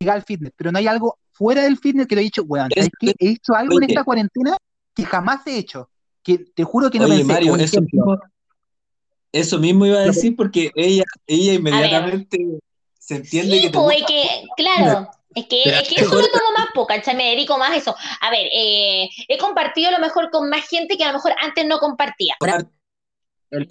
[0.08, 2.90] al fitness, pero no hay algo fuera del fitness que lo he dicho, weón, ¿sabes
[2.96, 4.56] que he hecho algo en esta cuarentena
[4.94, 5.90] que jamás he hecho?
[6.22, 8.20] Que te juro que no Oye, Mario, eso mismo,
[9.32, 12.60] eso mismo iba a decir porque ella, ella inmediatamente
[13.10, 16.94] se entiende que, pues, que claro, es que, es que eso lo tomo más poca,
[17.16, 17.96] me dedico más a eso.
[18.20, 21.32] A ver, eh, he compartido a lo mejor con más gente que a lo mejor
[21.42, 22.36] antes no compartía.
[23.50, 23.66] El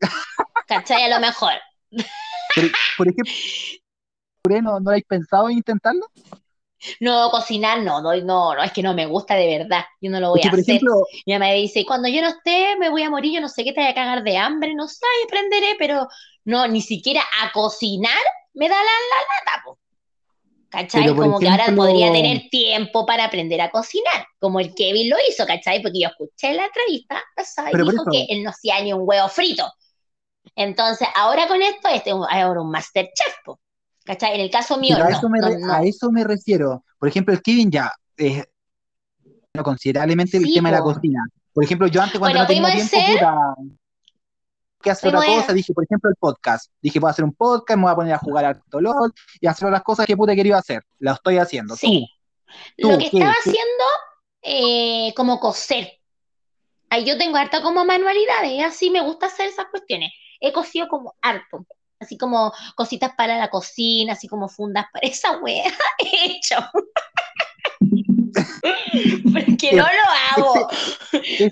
[0.68, 1.04] ¿Cachai?
[1.04, 1.52] A lo mejor.
[2.98, 3.32] Por, ejemplo,
[4.62, 6.06] ¿no, ¿no habéis pensado en intentarlo?
[7.00, 10.30] No, cocinar no, no, no, es que no me gusta de verdad, yo no lo
[10.30, 10.80] voy a hacer.
[11.26, 13.64] Mi mamá me dice, cuando yo no esté, me voy a morir, yo no sé
[13.64, 16.08] qué te voy a cagar de hambre, no sé, aprenderé, pero
[16.44, 18.18] no, ni siquiera a cocinar
[18.54, 19.80] me da la, la lata,
[20.70, 21.14] ¿Cachai?
[21.16, 25.44] Como que ahora podría tener tiempo para aprender a cocinar, como el Kevin lo hizo,
[25.44, 25.82] ¿cachai?
[25.82, 27.24] Porque yo escuché la entrevista
[27.72, 29.68] y dijo que él no hacía ni un huevo frito.
[30.54, 33.34] Entonces, ahora con esto, este es ahora un Masterchef,
[34.10, 34.34] ¿Cachai?
[34.34, 35.72] En el caso mío, Pero a, no, eso me no, re- no.
[35.72, 36.84] a eso me refiero.
[36.98, 38.44] Por ejemplo, el Kevin ya es
[39.62, 41.24] considerablemente el tema de la cocina.
[41.52, 43.54] Por ejemplo, yo antes cuando Bueno, no tenía tiempo, ser- puta,
[44.82, 46.72] que hacer otra cosa, dije, por ejemplo, el podcast.
[46.82, 49.68] Dije, puedo hacer un podcast, me voy a poner a jugar al LOL y hacer
[49.68, 50.82] otras cosas que puta he querido hacer.
[50.98, 51.76] Las estoy haciendo.
[51.76, 52.08] Sí.
[52.78, 53.16] Tú, Lo que ¿qué?
[53.18, 53.50] estaba ¿Qué?
[53.50, 53.84] haciendo,
[54.42, 55.88] eh, como coser.
[56.88, 60.10] Ahí yo tengo harta como manualidades, así me gusta hacer esas cuestiones.
[60.40, 61.64] He cosido como harto,
[62.00, 65.70] así como cositas para la cocina, así como fundas para esa wea.
[65.98, 66.56] He hecho.
[69.32, 70.68] Porque no lo hago.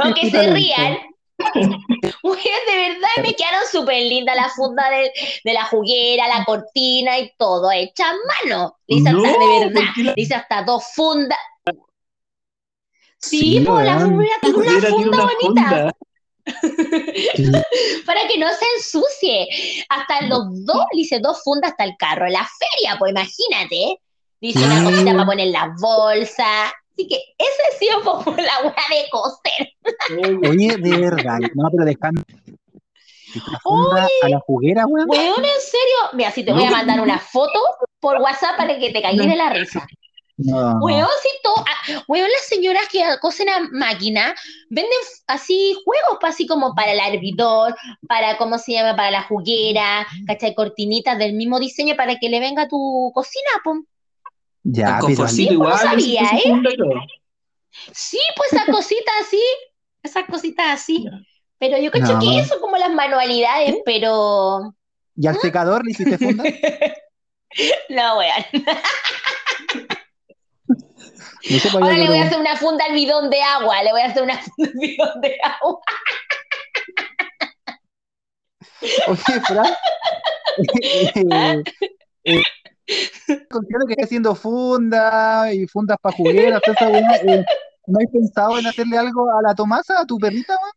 [0.01, 0.99] Aunque rían.
[2.25, 5.13] Weón, de verdad me quedaron súper lindas la funda de,
[5.45, 8.77] de la juguera, la cortina y todo, hecha a mano.
[8.89, 11.39] Le hice No, hasta, de verdad, ¿por qué la- le hice hasta dos fundas.
[13.21, 14.15] Sí, Sí, pues la weón.
[14.15, 15.39] juguera tiene una funda una bonita
[15.69, 15.93] funda.
[18.07, 19.47] para que no se ensucie.
[19.89, 22.27] Hasta los dos, le hice dos fundas hasta el carro.
[22.27, 24.01] En la feria, pues imagínate.
[24.41, 26.73] Le hice una cosita para poner las bolsas.
[26.93, 30.49] Así que ese ha sido como la weá de coser.
[30.49, 31.39] Oye, de verdad.
[31.55, 32.23] No, pero dejando
[33.35, 35.09] la funda a la juguera, weón.
[35.09, 35.97] Weón, en serio.
[36.15, 37.61] Mira, si te voy a mandar una foto
[38.01, 39.87] por WhatsApp para que te caigas de la risa.
[40.39, 40.79] No.
[40.81, 44.35] Weón, si todo, ah, weón, las señoras que cosen a máquina
[44.71, 44.93] venden
[45.27, 47.75] así juegos, pa, así como para el hervidor,
[48.09, 48.95] para, ¿cómo se llama?
[48.97, 50.55] Para la juguera, ¿cachai?
[50.55, 53.85] Cortinitas del mismo diseño para que le venga a tu cocina, pum.
[54.63, 55.79] Ya, pero conforcito Sí, pues, igual.
[55.79, 56.61] sabía, ¿eh?
[57.93, 59.43] Sí, pues esas cositas así,
[60.03, 61.05] esas cositas así.
[61.59, 62.21] Pero yo cacho No.
[62.21, 64.73] que eso como las manualidades, pero
[65.17, 66.45] ¿y al secador le hiciste funda?
[67.89, 68.45] no, weón.
[71.51, 74.07] No Ahora le voy a hacer una funda al bidón de agua, le voy a
[74.07, 75.81] hacer una funda al bidón de agua.
[79.09, 79.75] Oye, Fran.
[82.25, 82.43] eh,
[83.27, 87.45] eh, considero que está haciendo funda y fundas para jugueras, eh,
[87.87, 90.73] ¿No has pensado en hacerle algo a la Tomasa, a tu perrita, weón?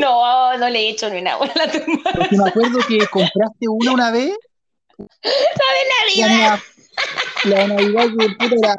[0.00, 2.12] No, no le he hecho ni una buena a tu madre.
[2.16, 4.36] Porque me acuerdo que compraste una una vez,
[4.98, 5.06] la,
[6.00, 6.28] Navidad.
[6.28, 6.60] Navidad-
[7.44, 8.76] la Navidad que puta era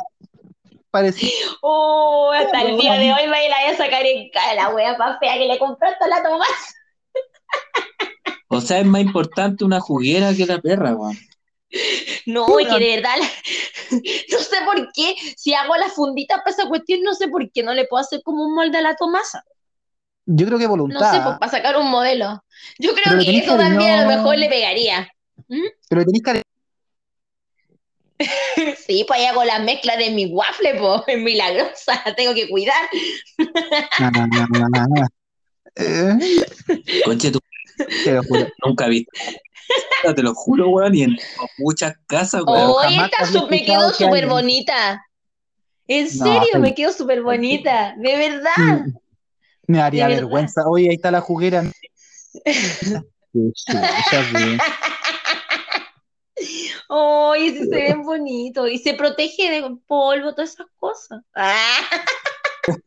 [0.92, 1.30] parecía.
[1.62, 4.98] Oh, hasta el día de hoy me la voy a sacar en cara la wea
[4.98, 6.76] más fea que le compraste a la Tomás.
[8.50, 11.18] O sea, es más importante una juguera que la perra, weón.
[12.26, 13.16] No, es que de verdad,
[13.92, 17.62] no sé por qué, si hago las funditas para esa cuestión, no sé por qué
[17.64, 19.44] no le puedo hacer como un molde a la Tomasa.
[20.26, 21.24] Yo creo que No sé, voluntad.
[21.24, 22.44] pues, para sacar un modelo.
[22.80, 25.08] Yo creo Pero que eso también a lo mejor le pegaría.
[25.90, 26.47] Pero tenés que
[28.88, 32.50] Sí, pues ahí hago la mezcla de mi waffle, pues, es milagrosa, la tengo que
[32.50, 32.90] cuidar.
[35.76, 36.18] Eh,
[37.06, 37.40] Conche, tú
[38.04, 38.48] te lo juro.
[38.66, 39.12] nunca viste.
[40.16, 41.18] Te lo juro, weón, y en
[41.58, 42.74] muchas casas, weón.
[42.74, 45.06] Jamás esta me quedó que súper bonita.
[45.88, 47.96] En No, serio, me quedó súper bonita.
[47.98, 48.86] De verdad.
[49.68, 50.22] Me daría De verdad.
[50.24, 50.68] vergüenza.
[50.68, 51.64] Oye, ahí está la juguera.
[56.90, 58.70] Oye, sí se ven bonitos.
[58.70, 61.22] Y se protege de polvo, todas esas cosas.
[61.36, 61.80] Ah,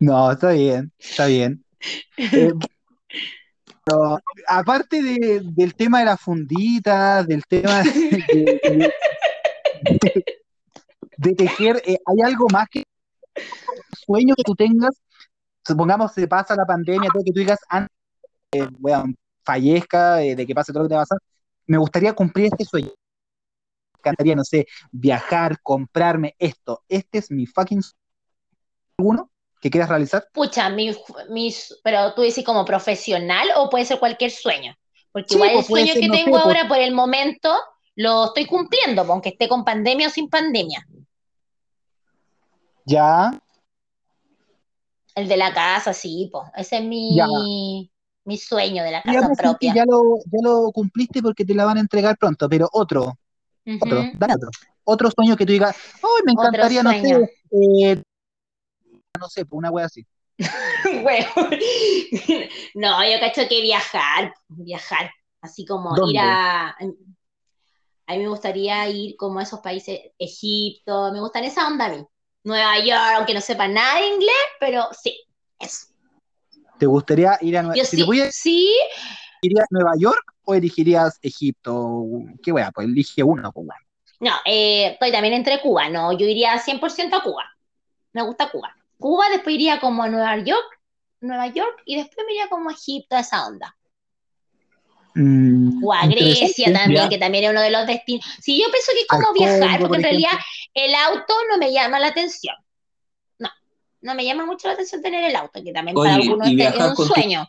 [0.00, 1.64] No, está bien, está bien.
[2.16, 2.52] Eh,
[3.84, 8.20] pero, aparte de- del tema de las funditas, del tema de,
[8.62, 8.92] de-
[9.82, 10.24] de-
[11.16, 12.82] de tejer, eh, ¿hay algo más que
[14.06, 15.00] sueño que tú tengas?
[15.66, 17.88] Supongamos se pasa la pandemia, todo que tú digas, antes
[18.52, 21.18] de que weón, fallezca, eh, de que pase todo lo que te va a pasar,
[21.66, 22.90] me gustaría cumplir este sueño.
[24.00, 26.82] Me encantaría, no sé, viajar, comprarme esto.
[26.88, 27.98] Este es mi fucking sueño.
[28.98, 29.30] ¿Alguno
[29.60, 30.26] que quieras realizar?
[30.32, 30.96] pucha, mi,
[31.28, 34.74] mis, pero tú dices como profesional o puede ser cualquier sueño.
[35.12, 36.44] Porque Sí, igual el pues, puede sueño ser, que no tengo pues.
[36.44, 37.54] ahora por el momento
[37.96, 40.86] lo estoy cumpliendo, pues, aunque esté con pandemia o sin pandemia.
[42.86, 43.30] Ya,
[45.14, 46.48] El de la casa, sí, pues.
[46.56, 47.26] Ese es mi, Ya.
[48.24, 49.74] mi sueño de la casa propia.
[49.74, 53.18] ya lo, ya lo cumpliste porque te la van a entregar pronto, pero otro,
[53.80, 54.50] otro, dale otro.
[54.84, 58.02] Otro sueño que tú digas, ¡ay, me encantaría, no sé, eh,
[59.18, 60.06] no sé, pues una wea así.
[62.74, 65.10] No, yo cacho que viajar, viajar,
[65.42, 66.14] así como ¿Dónde?
[66.14, 66.76] ir a...
[68.06, 71.90] A mí me gustaría ir como a esos países, Egipto, me gustan esa onda a
[71.90, 72.04] mí.
[72.42, 75.16] Nueva York, aunque no sepa nada de inglés, pero sí,
[75.60, 75.86] eso.
[76.78, 78.74] ¿Te gustaría ir a Nueva Yo si sí, te voy a sí,
[79.42, 82.04] ¿Elegirías Nueva York o elegirías Egipto?
[82.42, 82.70] ¿Qué wea?
[82.72, 83.80] Pues elige uno, pues bueno.
[84.20, 87.44] no, eh, estoy también entre Cuba, no, yo iría 100% a Cuba.
[88.12, 88.74] Me gusta Cuba.
[88.98, 90.80] Cuba, después iría como a Nueva York,
[91.20, 93.74] Nueva York, y después me iría como a Egipto, a esa onda.
[95.14, 97.08] Mm, O a Grecia también, Ya.
[97.08, 98.24] que también es uno de los destinos.
[98.40, 100.30] Sí, yo pienso que es como Al viajar, Congo, porque en realidad
[100.74, 102.54] el auto no me llama la atención.
[103.38, 103.48] No,
[104.02, 106.94] no me llama mucho la atención tener el auto, que también para algunos es un
[106.94, 107.48] con tu- sueño.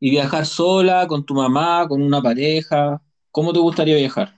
[0.00, 3.00] Y viajar sola, con tu mamá, con una pareja.
[3.30, 4.34] ¿Cómo te gustaría viajar?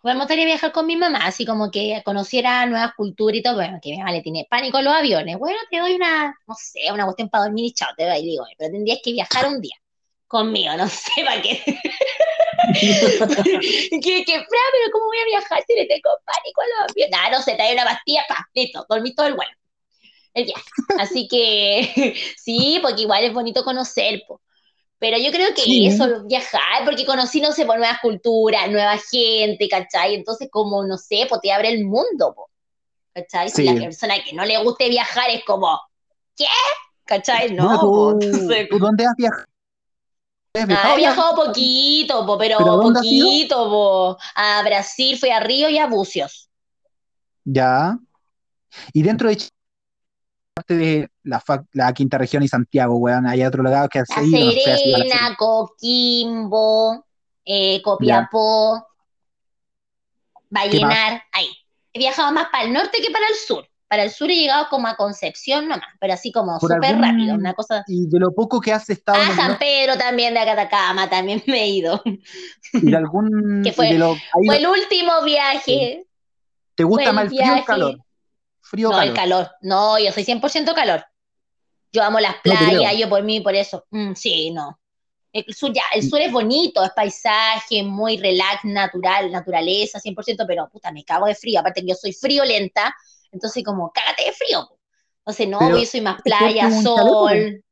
[0.00, 3.54] Pues me gustaría viajar con mi mamá, así como que conociera nuevas culturas y todo.
[3.56, 5.36] Bueno, que mi mamá le tiene pánico a los aviones.
[5.38, 8.44] Bueno, te doy una, no sé, una cuestión para dormir y chao, te doy, digo,
[8.56, 9.74] pero tendrías que viajar un día
[10.28, 11.60] conmigo, no sé para qué.
[14.00, 17.10] que, que, pero ¿cómo voy a viajar si le tengo pánico a los aviones?
[17.10, 19.52] Nah, no sé, te doy una pastilla, pa, listo, dormí todo el vuelo.
[20.34, 20.64] El viaje.
[20.98, 24.40] Así que sí, porque igual es bonito conocer, po.
[24.98, 25.86] Pero yo creo que Sí.
[25.86, 30.14] eso, viajar, porque conocí, no sé, por nuevas culturas, nueva gente, ¿cachai?
[30.14, 32.48] Entonces, como, no sé, pues te abre el mundo, po,
[33.12, 33.50] ¿cachai?
[33.50, 35.78] Si la persona que no le guste viajar es como,
[36.34, 36.46] ¿qué?
[37.04, 37.52] ¿Cachai?
[37.52, 39.44] No, Bueno, po, entonces, ¿tú dónde has viajado?
[40.54, 44.18] ¿Has Ah, viajado he viajado poquito, po, pero, poquito, po.
[44.34, 46.48] A Brasil, fui a Río y a Bucios.
[47.44, 47.98] Ya.
[48.94, 49.50] Y dentro de Chile,
[50.66, 54.52] de la, quinta región y Santiago, weón, hay otro lugar que has La ido, no
[54.52, 57.06] sé, has ido a la Serena, Coquimbo,
[57.44, 58.86] eh, Copiapó,
[60.50, 61.48] Vallenar, ahí.
[61.92, 63.68] He viajado más para el norte que para el sur.
[63.88, 67.34] Para el sur he llegado como a Concepción nomás, pero así como ¿Por súper rápido,
[67.36, 67.84] una cosa.
[67.86, 71.62] Y de lo poco que has estado Ah, San Pedro también de Atacama, también me
[71.62, 72.02] he ido.
[72.72, 76.04] y de algún Que fue- de lo- Fue el último viaje.
[76.74, 77.98] ¿te gusta más el frío o el calor?
[78.68, 79.08] Frío o No, calor.
[79.10, 79.50] el calor.
[79.60, 81.04] No, yo soy 100% calor.
[81.92, 83.86] Yo amo las playas, yo por mí, por eso.
[83.90, 84.78] Mm, sí, no.
[85.32, 90.68] El sur, ya, el sur es bonito, es paisaje, muy relax, natural, naturaleza, 100%, pero
[90.68, 91.60] puta, me cago de frío.
[91.60, 92.94] Aparte que yo soy friolenta,
[93.30, 94.66] entonces como, cágate de frío.
[94.68, 94.78] po.
[95.18, 97.62] Entonces, no, Pero, yo soy más ¿te playa, sol.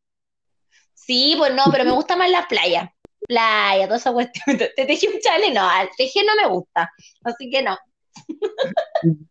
[0.95, 2.95] Sí, pues no, pero me gusta más la playa.
[3.26, 4.45] Playa, toda esa cuestión.
[4.59, 5.51] ¿Te te tejí un chale?
[5.51, 6.90] No, al tejer no me gusta.
[7.24, 7.76] Así que no.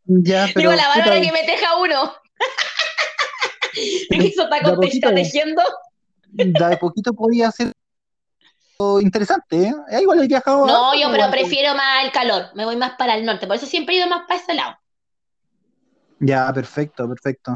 [0.06, 2.14] Ya, pero Digo, la Bárbara que me teja uno.
[4.10, 5.08] Pero Eso está, poquito.
[5.08, 5.62] está tejiendo.
[6.32, 7.72] de poquito podía ser
[9.02, 9.74] interesante, ¿eh?
[9.90, 11.32] Eh, Igual he viajado No, yo pero igual.
[11.32, 12.50] prefiero más el calor.
[12.54, 13.48] Me voy más para el norte.
[13.48, 14.76] Por eso siempre he ido más para ese lado.
[16.20, 17.56] Ya, perfecto, perfecto.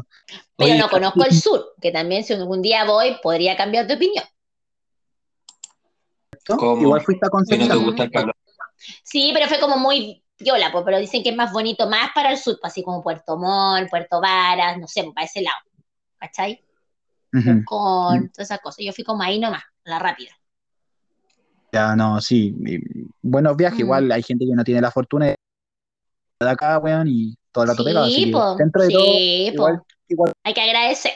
[0.56, 3.94] Pero Oye, no conozco el sur, que también si algún día voy, podría cambiar de
[3.94, 4.24] opinión.
[6.46, 6.80] ¿Cómo?
[6.80, 7.84] Igual fuiste a Si no te Concepción.
[7.84, 8.34] gusta el calor.
[9.04, 12.30] Sí, pero fue como muy viola, pues, pero dicen que es más bonito, más para
[12.30, 15.56] el sur, pues, así como Puerto Montt, Puerto Varas, no sé, para ese lado.
[16.18, 16.64] ¿Cachai?
[17.64, 18.84] Con todas esas cosas.
[18.84, 20.32] Yo fui como ahí nomás, a la rápida.
[21.72, 22.54] Ya, no, sí.
[23.20, 23.82] Buenos viajes, Mm.
[23.82, 25.36] igual hay gente que no tiene la fortuna de
[26.40, 28.06] acá, weón, y todo el rato pegado.
[28.06, 28.44] así Sí, que pues.
[28.56, 29.86] dentro de todo, Sí, igual, po.
[30.08, 31.12] igual Hay que agradecer.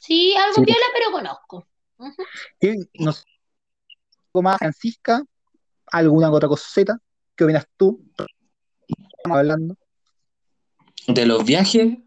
[0.00, 0.66] Sí, algo Sí, po.
[0.66, 1.66] viola, pero conozco.
[1.98, 2.22] Ujú.
[2.60, 3.24] que, no sé,
[4.34, 5.22] más, Francisca,
[5.90, 6.98] alguna otra coseta,
[7.36, 8.02] ¿qué opinas tú?
[8.88, 9.76] Estamos hablando.
[11.08, 11.98] ¿De los viajes?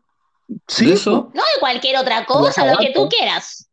[0.68, 1.32] Sí, ¿De eso?
[1.34, 3.70] No, de cualquier otra cosa, lo que tú quieras.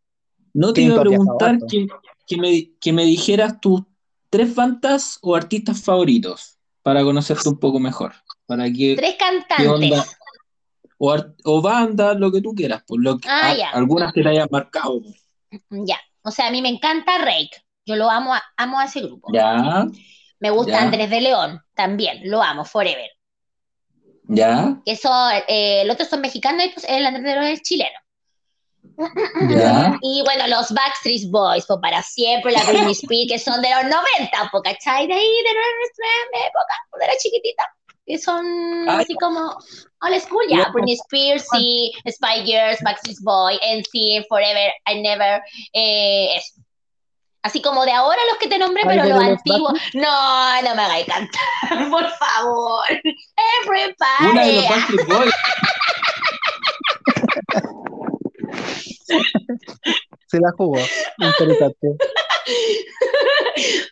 [0.53, 1.87] No te iba a preguntar que,
[2.27, 3.83] que me, que me dijeras tus
[4.31, 8.15] tres bandas o artistas favoritos para conocerte un poco mejor.
[8.47, 10.17] Para que, Tres cantantes.
[10.99, 13.71] O, o bandas, lo que tú quieras, por lo que, Ah, a- ya.
[13.71, 15.01] algunas que te hayan marcado.
[15.71, 15.99] Ya.
[16.23, 17.51] O sea, a mí me encanta Rake.
[17.85, 19.29] Yo lo amo a, amo a ese grupo.
[19.33, 19.87] Ya,
[20.41, 20.83] Me gusta Ya.
[20.83, 21.63] Andrés de León.
[21.75, 23.11] También, lo amo, forever.
[24.29, 27.63] ya, Que son, eh, los otros son mexicanos y pues, el Andrés de León es
[27.63, 27.99] chileno.
[29.49, 29.99] ya.
[30.03, 33.85] Y bueno, los Backstreet Boys, pues para siempre, la Britney Spears, que son de los
[33.85, 35.07] 90, pues, ¿cachai?
[35.07, 36.07] De ahí, de nuestra
[36.47, 37.65] época, cuando era chiquitita.
[38.07, 39.03] Que son Ay.
[39.03, 39.41] así como
[40.01, 40.69] old school, ya.
[40.73, 46.63] Britney Spears, sí, Spy Girls, Backstreet Boys, NSYNC, Forever, I Never, eh, eso.
[47.47, 49.73] Así como de ahora los que te nombré, pero ¿Algo los antiguos.
[49.95, 52.85] No, no me hagáis cantar, por favor.
[54.33, 55.15] Una de los Everybody.
[55.15, 55.35] Boys.
[60.27, 60.79] se la jugó.
[61.19, 61.87] Interesante.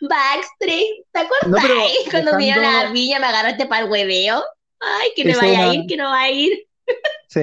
[0.01, 1.49] Backstreet, ¿te acuerdas?
[1.49, 1.75] No, pero
[2.11, 4.43] Cuando me dieron dejando- la viña me agarraste para el hueveo.
[4.81, 6.67] Ay, que Esa vaya a ir, que no va a ir.
[7.29, 7.41] Sí.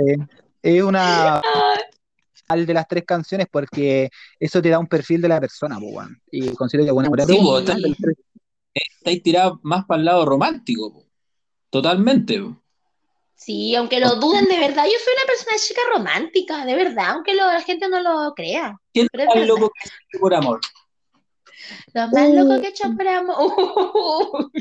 [0.61, 1.41] Es una
[2.59, 6.01] de las tres canciones porque eso te da un perfil de la persona, po.
[6.31, 8.17] Y considero que buena Sí, po, pregunta, está- del tres-
[8.73, 10.93] Estáis tirados más para el lado romántico.
[10.93, 11.05] po.
[11.69, 12.39] Totalmente.
[12.41, 12.57] po.
[13.35, 17.33] Sí, aunque lo duden de verdad, yo soy una persona chica romántica, de verdad, aunque
[17.33, 18.77] lo- la gente no lo crea.
[18.93, 20.59] ¿Quién es más loco que siente por amor?
[21.93, 22.33] Lo más Uh.
[22.35, 24.51] loco que he hecho por amor.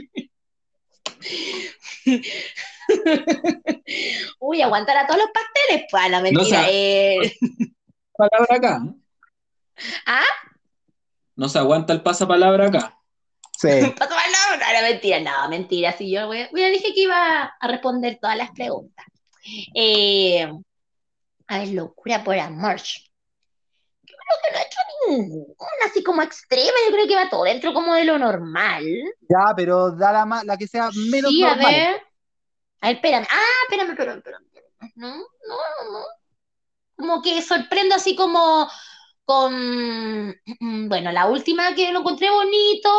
[4.40, 6.44] Uy, aguantar a todos los pasteles, pues, la mentira.
[6.62, 7.26] sabe.
[7.26, 7.36] eh.
[8.28, 8.82] Palabra acá.
[10.06, 10.24] ¿Ah?
[11.36, 12.98] no se aguanta el pasapalabra acá.
[13.58, 13.68] Sí.
[13.98, 15.92] Pasapalabra, no, era mentira, no, mentira.
[15.92, 19.06] Sí, yo a dije que iba a responder todas las preguntas.
[19.74, 20.50] Eh,
[21.46, 22.76] a ver, locura por amor.
[22.76, 27.44] Yo creo que no he hecho ninguna así como extrema, yo creo que va todo
[27.44, 28.84] dentro como de lo normal.
[29.28, 31.72] Ya, pero da la, ma- la que sea menos Sí, a normal.
[31.74, 32.02] ver.
[32.82, 33.26] A ver, espérame.
[33.30, 34.44] Ah, espérame, espérame, espérame.
[34.46, 34.92] espérame.
[34.96, 36.04] No, no, no.
[37.00, 38.68] Como que sorprendo así como
[39.24, 40.34] con,
[40.88, 42.90] bueno, la última que lo encontré bonito,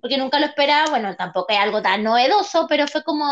[0.00, 3.26] porque nunca lo esperaba, bueno, tampoco es algo tan novedoso, pero fue como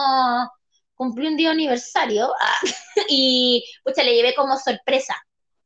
[0.94, 2.58] cumplí un día aniversario ah,
[3.08, 5.14] y, pucha, le llevé como sorpresa,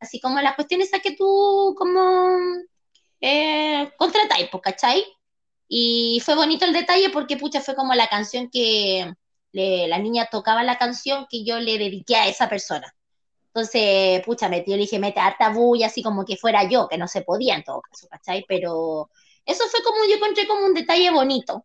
[0.00, 2.28] así como las cuestiones esas que tú como
[3.20, 5.04] eh, contratáis, pues, ¿cachai?
[5.68, 9.12] Y fue bonito el detalle porque, pucha, fue como la canción que
[9.52, 12.94] le- la niña tocaba la canción que yo le dediqué a esa persona.
[13.54, 17.06] Entonces, pucha, metí, le dije, mete harta bulla, así como que fuera yo, que no
[17.06, 18.44] se podía en todo caso, ¿cachai?
[18.48, 19.10] Pero
[19.46, 21.64] eso fue como, yo encontré como un detalle bonito.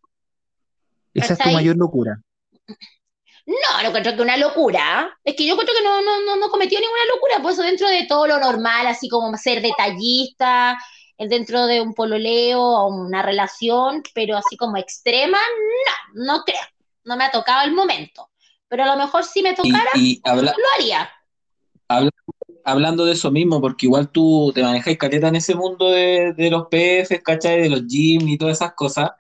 [1.16, 2.22] Esa es tu mayor locura.
[3.48, 5.18] No, no encuentro que una locura.
[5.24, 7.88] Es que yo encuentro que no, no, no, no cometió ninguna locura, por eso dentro
[7.90, 10.78] de todo lo normal, así como ser detallista,
[11.18, 15.40] eh, dentro de un pololeo o una relación, pero así como extrema,
[16.16, 16.62] no, no creo.
[17.06, 18.30] No me ha tocado el momento.
[18.68, 21.10] Pero a lo mejor si me Y, tocara, y habla- lo haría.
[21.90, 22.12] Habla-
[22.64, 26.50] hablando de eso mismo, porque igual tú te manejas caleta en ese mundo de, de
[26.50, 27.62] los PFs, ¿cachai?
[27.64, 29.12] De los gyms y todas esas cosas.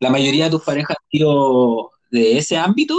[0.00, 2.94] La mayoría de tus parejas han sido de ese ámbito.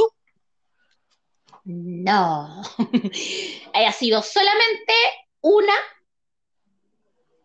[1.65, 2.61] No.
[3.73, 4.93] ha sido solamente
[5.41, 5.73] una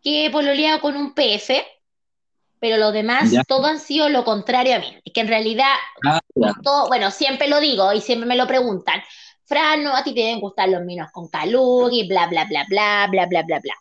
[0.03, 1.65] que he pololeado con un PF,
[2.59, 3.43] pero los demás Ya.
[3.43, 4.97] todos han sido lo contrario a mí.
[5.03, 5.73] Es que en realidad,
[6.05, 6.21] Ah,
[6.63, 9.01] todo, bueno, siempre lo digo y siempre me lo preguntan.
[9.45, 13.07] Fran, a ti te deben gustar los minos con calur y bla, bla, bla, bla,
[13.09, 13.73] bla, bla, bla, bla.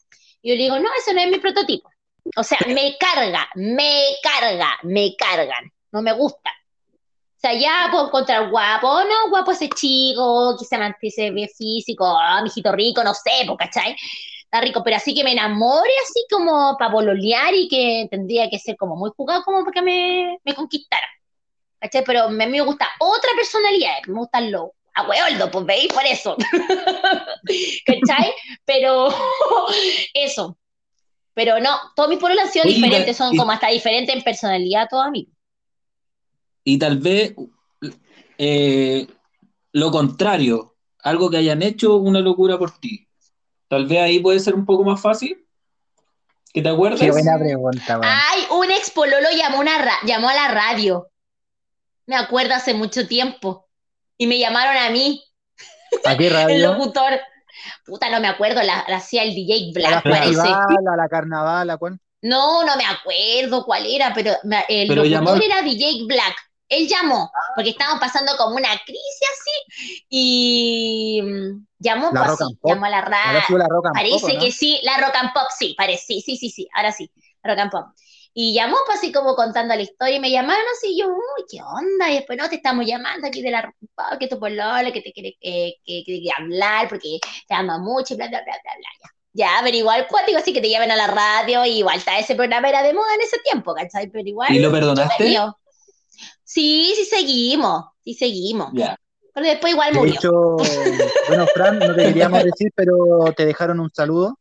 [0.43, 1.91] Y yo le digo, no, eso no es mi prototipo.
[2.37, 5.73] O sea, me carga, me carga, me cargan.
[5.93, 6.51] No me gusta.
[6.91, 12.41] O sea, ya puedo encontrar guapo, no, guapo ese chico, que se bien físico, ah,
[12.43, 13.97] mijito rico, no sé, pues, ¿cachai?
[14.45, 18.59] Está rico, pero así que me enamore así como para pololear y que tendría que
[18.59, 21.07] ser como muy jugado como para que me, me conquistara.
[21.81, 22.03] ¿Cachai?
[22.05, 26.37] Pero a mí me gusta otra personalidad, me gustan los ahueoldos, pues veis por eso.
[27.87, 28.33] ¿Cachai?
[28.65, 29.09] Pero
[30.15, 30.59] eso.
[31.35, 34.23] Pero no, todos mis pololos han sido Oye, diferentes, son y- como hasta diferentes en
[34.23, 35.29] personalidad todos a mí.
[36.63, 37.35] Y tal vez
[38.39, 39.07] eh,
[39.73, 43.09] lo contrario, algo que hayan hecho una locura por ti.
[43.69, 45.45] Tal vez ahí puede ser un poco más fácil.
[46.53, 47.01] ¿Que te acuerdas?
[47.01, 47.99] Qué buena pregunta.
[48.03, 51.09] Ay, un ex pololo llamó, una ra- llamó a la radio.
[52.07, 53.64] Me acuerdo hace mucho tiempo.
[54.19, 55.23] Y me llamaron a mí,
[56.05, 57.21] ¿A qué el locutor.
[57.87, 60.41] Puta, no me acuerdo, la, la hacía el DJ ¿A la Black, parece.
[60.49, 61.99] a la carnaval, a cuál?
[62.23, 66.35] No, no me acuerdo cuál era, pero me- el Pero locutor llamó- era DJ Black.
[66.69, 72.59] Él llamó, porque estábamos pasando como una crisis así, y mm, llamó, La pues, sí,
[72.65, 73.41] llamó a la radio.
[73.93, 77.11] Parece que sí, la rock and pop, sí, parece, sí, sí, sí, sí, ahora sí,
[77.43, 77.87] rock and pop.
[78.35, 81.45] Y llamó pues así como contando la historia y me llamaron así y yo, uy,
[81.49, 82.11] ¿qué onda?
[82.11, 83.63] Y después, no, te estamos llamando aquí de la
[83.95, 87.79] pop, que tu pololo, que te quiere eh, que, que, que hablar porque te ama
[87.79, 89.11] mucho y bla, bla, bla, bla, bla, ya.
[89.37, 92.37] Ya, pero igual cuático, así que te llamen a la radio, y igual está ese
[92.37, 94.09] programa era de moda en ese tiempo, ¿cachai?
[94.09, 95.37] Pero igual, ¿Y lo perdonaste?
[96.45, 98.71] Sí, sí seguimos, sí seguimos.
[98.75, 98.97] Ya.
[99.35, 100.15] Pero después igual De murió.
[100.15, 100.31] hecho,
[101.29, 102.95] bueno, Fran, no te queríamos decir, pero
[103.37, 104.39] te dejaron un saludo.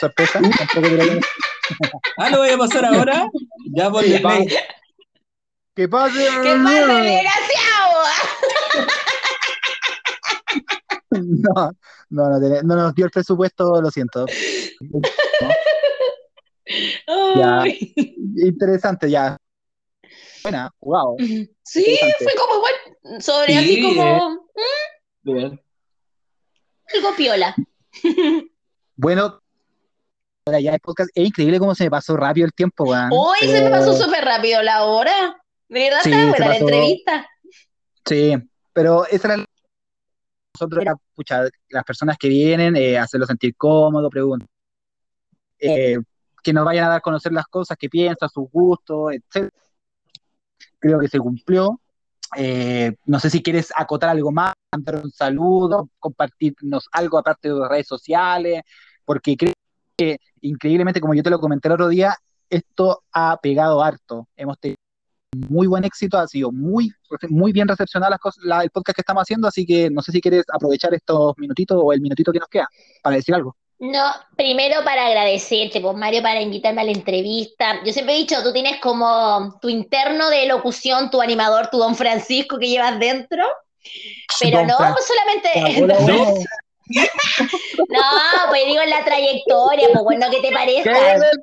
[0.00, 0.50] Sorpresa, lo
[2.18, 3.28] Ah, lo voy a pasar ahora.
[3.74, 4.12] Ya por Sí.
[4.12, 4.44] ¿Qué pasa?
[5.74, 8.04] ¿Qué pasa, desgraciado?
[11.10, 11.70] No,
[12.10, 14.26] no, no, te- no nos dio el presupuesto, lo siento.
[17.36, 17.62] Ya.
[18.36, 19.36] Interesante, ya.
[20.42, 21.16] Buena, wow.
[21.62, 24.48] Sí, fue como igual, sobre Sí, así como
[25.22, 25.60] Bien.
[26.94, 27.54] algo piola.
[28.96, 29.42] Bueno,
[30.46, 33.08] ahora ya el podcast, es increíble cómo se me pasó rápido el tiempo, weón.
[33.12, 35.42] Hoy se me pasó súper rápido la hora.
[35.68, 37.26] De verdad Sí, la entrevista.
[38.04, 38.34] Sí,
[38.74, 39.46] pero esa era la-
[40.54, 44.46] nosotros era, pucha, las personas que vienen, eh, hacerlo sentir cómodo, preguntar,
[45.58, 45.96] eh,
[46.42, 49.48] que nos vayan a dar a conocer las cosas que piensan, sus gustos, etc.
[50.78, 51.80] Creo que se cumplió.
[52.36, 57.54] Eh, no sé si quieres acotar algo más, mandar un saludo, compartirnos algo aparte de
[57.54, 58.62] las redes sociales,
[59.06, 59.54] porque creo
[59.96, 62.16] que increíblemente, como yo te lo comenté el otro día,
[62.50, 64.28] esto ha pegado harto.
[64.36, 64.76] Hemos tenido
[65.48, 66.92] muy buen éxito, ha sido muy,
[67.28, 70.12] muy bien recepcionado las cosas, la- el podcast que estamos haciendo, así que no sé
[70.12, 72.68] si quieres aprovechar estos minutitos o el minutito que nos queda
[73.02, 73.56] para decir algo.
[73.80, 74.04] No,
[74.36, 77.82] primero para agradecerte, pues Mario, para invitarme a la entrevista.
[77.84, 81.96] Yo siempre he dicho, tú tienes como tu interno de locución, tu animador, tu don
[81.96, 83.42] Francisco que llevas dentro,
[84.40, 85.82] pero Don no solamente...
[85.82, 86.34] Hola.
[86.86, 88.02] No,
[88.48, 90.90] pues digo en la trayectoria, pues bueno, que te parezca,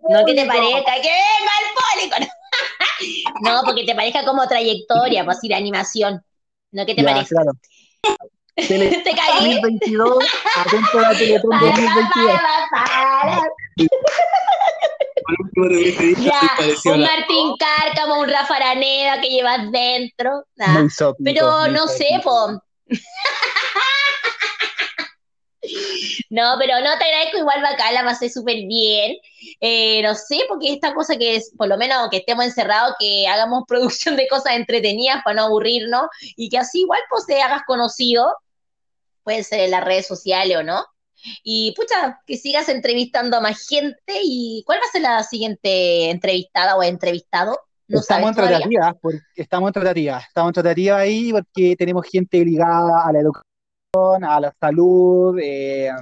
[0.09, 2.33] no que te parezca, que venga el público.
[3.41, 6.23] No, porque te parezca como trayectoria, pues ir animación,
[6.71, 7.35] no que te Ya, parezca.
[7.35, 7.51] claro.
[8.67, 9.55] Tele Te caí.
[9.61, 10.25] 2022,
[10.55, 12.31] atento a la Teletón Para, 2022.
[12.31, 13.41] para, para.
[15.25, 20.43] Por último, te hubiese dicho, Ya, un Martín Cárcamo, un Rafa Araneda que llevas dentro.
[20.59, 20.85] ¿ah?
[21.23, 22.61] Pero muy no sé, po.
[26.29, 29.17] No, pero no te agradezco igual bacán, la pasé súper bien.
[29.59, 33.27] Eh, no sé, porque esta cosa que es, por lo menos que estemos encerrados, que
[33.27, 37.61] hagamos producción de cosas entretenidas para no aburrirnos y que así igual pues te hagas
[37.65, 38.33] conocido,
[39.23, 40.85] puede ser en las redes sociales o no.
[41.43, 44.21] Y pucha, que sigas entrevistando a más gente.
[44.23, 47.59] ¿Y cuál va a ser la siguiente entrevistada o entrevistado?
[47.91, 52.43] ¿No estamos en tratativas, porque estamos en tratativas, estamos en tratativas ahí porque tenemos gente
[52.45, 53.50] ligada a la educación,
[53.93, 55.93] a la salud, eh, eh,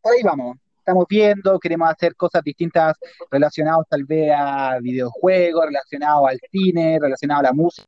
[0.00, 0.56] por ahí vamos.
[0.78, 2.96] Estamos viendo, queremos hacer cosas distintas
[3.30, 7.86] relacionadas tal vez a videojuegos, relacionados al cine, relacionados a la música.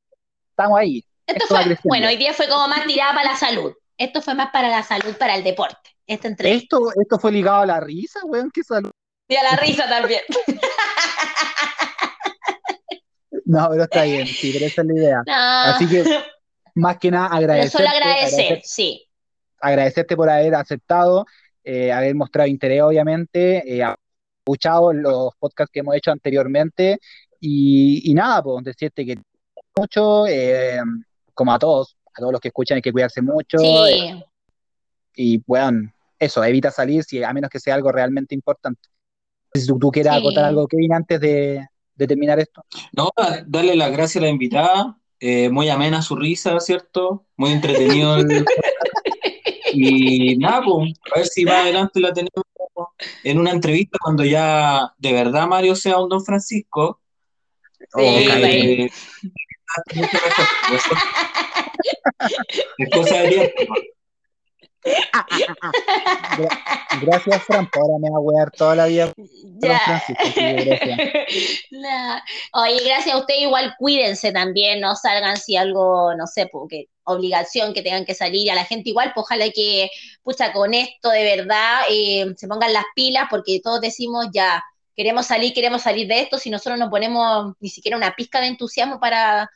[0.51, 1.05] Estamos ahí.
[1.27, 3.73] Esto fue, bueno, hoy día fue como más tirada para la salud.
[3.97, 5.79] Esto fue más para la salud, para el deporte.
[6.07, 6.77] Esta entrevista.
[6.77, 8.91] Esto, esto fue ligado a la risa, weón, qué salud.
[9.29, 10.23] Y a la risa también.
[13.47, 15.23] No, pero está bien, sí, pero esa es la idea.
[15.27, 16.05] No, Así que,
[16.77, 19.10] más que nada, no agradecerte, solo agradecer, agradecer- sí.
[19.61, 21.27] Agradecerte por haber aceptado,
[21.65, 23.85] eh, haber mostrado interés, obviamente, eh,
[24.41, 26.99] escuchado los podcasts que hemos hecho anteriormente
[27.39, 29.19] y, y nada, pues decirte que
[29.77, 30.79] mucho, eh,
[31.35, 34.25] como a todos, a todos los que escuchan hay que cuidarse mucho eh, Sí.
[35.15, 38.89] y bueno, eso, evita salir si, a menos que sea algo realmente importante.
[39.55, 40.21] Si tú, tú quieras Sí.
[40.21, 42.63] acotar algo, Kevin, antes de, de terminar esto.
[42.93, 43.11] No,
[43.47, 47.27] darle las gracias a la invitada, eh, muy amena su risa, ¿cierto?
[47.37, 48.17] Muy entretenido.
[48.17, 48.45] el-
[49.73, 52.45] Y nada, pues, a ver si más adelante la tenemos
[53.25, 57.01] en una entrevista cuando ya de verdad Mario sea un Don Francisco.
[57.95, 58.91] Sí, eh,
[62.79, 63.75] Es cosa de tiempo.
[64.83, 66.49] Gra-
[67.03, 69.13] gracias, Fran, por ahora me va a wear toda la vida.
[69.61, 69.81] Ya.
[69.87, 70.19] Gracias.
[71.71, 72.21] Nah.
[72.53, 73.35] Oye, gracias a usted.
[73.39, 78.51] Igual cuídense también, no salgan si algo, no sé, porque obligación que tengan que salir
[78.51, 79.91] a la gente igual, pues ojalá que,
[80.23, 84.63] pucha, con esto de verdad eh, se pongan las pilas, porque todos decimos ya,
[84.97, 88.49] queremos salir, queremos salir de esto, si nosotros no ponemos ni siquiera una pizca de
[88.49, 89.51] entusiasmo para,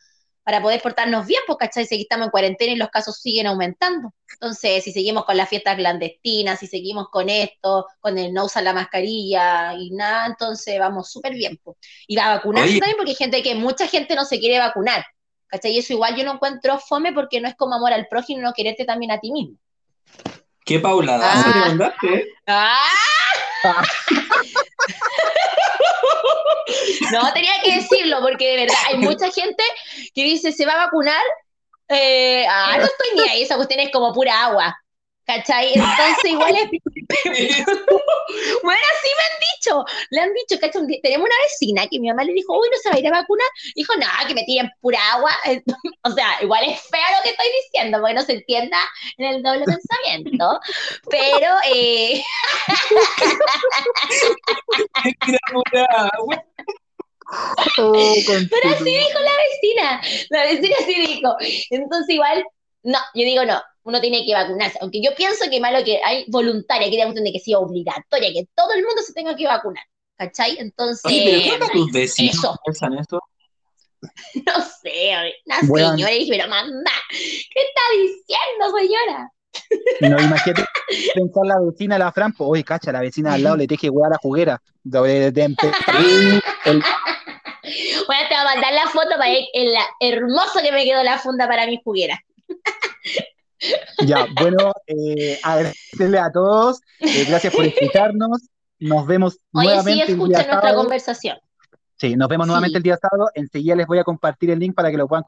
[0.44, 1.86] para poder portarnos bien, pues, ¿cachai?
[1.86, 4.12] Si estamos en cuarentena y los casos siguen aumentando.
[4.34, 8.62] Entonces, si seguimos con las fiestas clandestinas, si seguimos con esto, con el no usar
[8.62, 11.56] la mascarilla y nada, entonces vamos súper bien.
[11.64, 11.76] po.
[12.06, 12.78] Y va a vacunarse Oye.
[12.80, 15.04] también porque hay gente que mucha gente no se quiere vacunar.
[15.46, 15.72] ¿Cachai?
[15.72, 18.52] Y eso igual yo no encuentro fome porque no es como amor al prójimo, no
[18.52, 19.56] quererte también a ti mismo.
[20.64, 21.58] ¿Qué Paula Daza Ah.
[21.68, 22.28] mandaste?
[22.46, 22.90] ¡Ah!
[27.12, 29.62] No, tenía que decirlo porque de verdad hay mucha gente
[30.14, 31.22] que dice se va a vacunar.
[31.88, 34.74] eh, ah, no estoy ni ahí, esa cuestión es como pura agua.
[35.26, 35.72] ¿Cachai?
[35.74, 36.68] Entonces igual es...
[38.62, 39.84] Bueno, así me han dicho.
[40.10, 41.00] Le han dicho, ¿cachai?
[41.02, 43.10] Tenemos una vecina que mi mamá le dijo, uy, no se va a ir a
[43.10, 43.46] vacunar.
[43.74, 45.32] Dijo, no, que me tiren pura agua.
[46.06, 48.78] O sea, igual es feo lo que estoy diciendo, porque no se entienda
[49.16, 50.60] en el doble pensamiento.
[51.08, 52.22] Pero, eh.
[57.78, 57.92] Oh,
[58.26, 60.02] Pero así dijo la vecina.
[60.28, 61.36] La vecina así dijo.
[61.70, 62.44] Entonces, igual,
[62.82, 63.62] no, yo digo no.
[63.84, 64.78] Uno tiene que vacunarse.
[64.80, 68.48] Aunque yo pienso que malo que hay voluntaria, que cuestión de que sea obligatoria, que
[68.54, 69.84] todo el mundo se tenga que vacunar.
[70.16, 70.56] ¿Cachai?
[70.58, 72.56] Entonces, Oye, pero ¿qué onda tus vecinos eso.
[72.64, 73.20] piensan eso?
[74.46, 75.12] no sé,
[75.46, 75.90] una Bueno.
[75.92, 79.30] señora y dije, pero mamá, ¿qué está diciendo, señora?
[80.00, 80.64] No, imagínate
[81.14, 83.66] pensar la vecina de la Fran, pues, oye, cacha, la vecina de al lado le
[83.66, 84.62] teje weá a la juguera.
[84.82, 85.54] De, de el-
[88.06, 91.18] Bueno, te voy a mandar la foto para ver el hermoso que me quedó la
[91.18, 92.20] funda para mi juguera.
[94.06, 98.48] Ya, bueno, eh, agradecerle a todos, eh, gracias por escucharnos.
[98.80, 100.76] Nos vemos Oye, sí, nuevamente el escucha nuestra sábado.
[100.78, 101.38] conversación.
[101.96, 102.48] Sí, nos vemos Sí.
[102.48, 103.30] nuevamente el día sábado.
[103.34, 105.24] Enseguida les voy a compartir el link para que lo puedan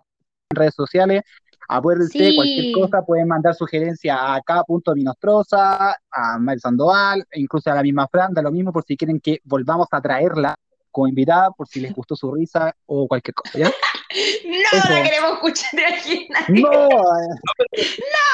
[0.51, 1.23] en redes sociales.
[1.69, 2.37] Acuérdense, Sí.
[2.37, 8.07] cualquier cosa pueden mandar sugerencias a K.Minostrosa, a Mel Sandoval, e incluso a la misma
[8.09, 10.55] Fran, da lo mismo por si quieren que volvamos a traerla
[10.91, 13.71] como invitada, por si les gustó su risa o cualquier cosa, ¿ya?
[14.45, 14.89] No Eso.
[14.93, 16.29] la queremos escuchar de aquí.
[16.49, 16.71] ¡No!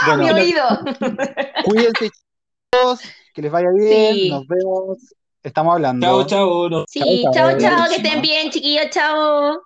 [0.07, 0.65] ¡No, mi Bueno, oído!
[1.65, 3.01] cuídense, chicos.
[3.35, 4.31] que les vaya bien, Sí.
[4.31, 4.99] nos vemos,
[5.43, 6.07] estamos hablando.
[6.07, 6.69] Chao, chao.
[6.69, 7.59] no- Sí, chao.
[7.59, 9.61] chao, que estén bien, chiquillos, chao.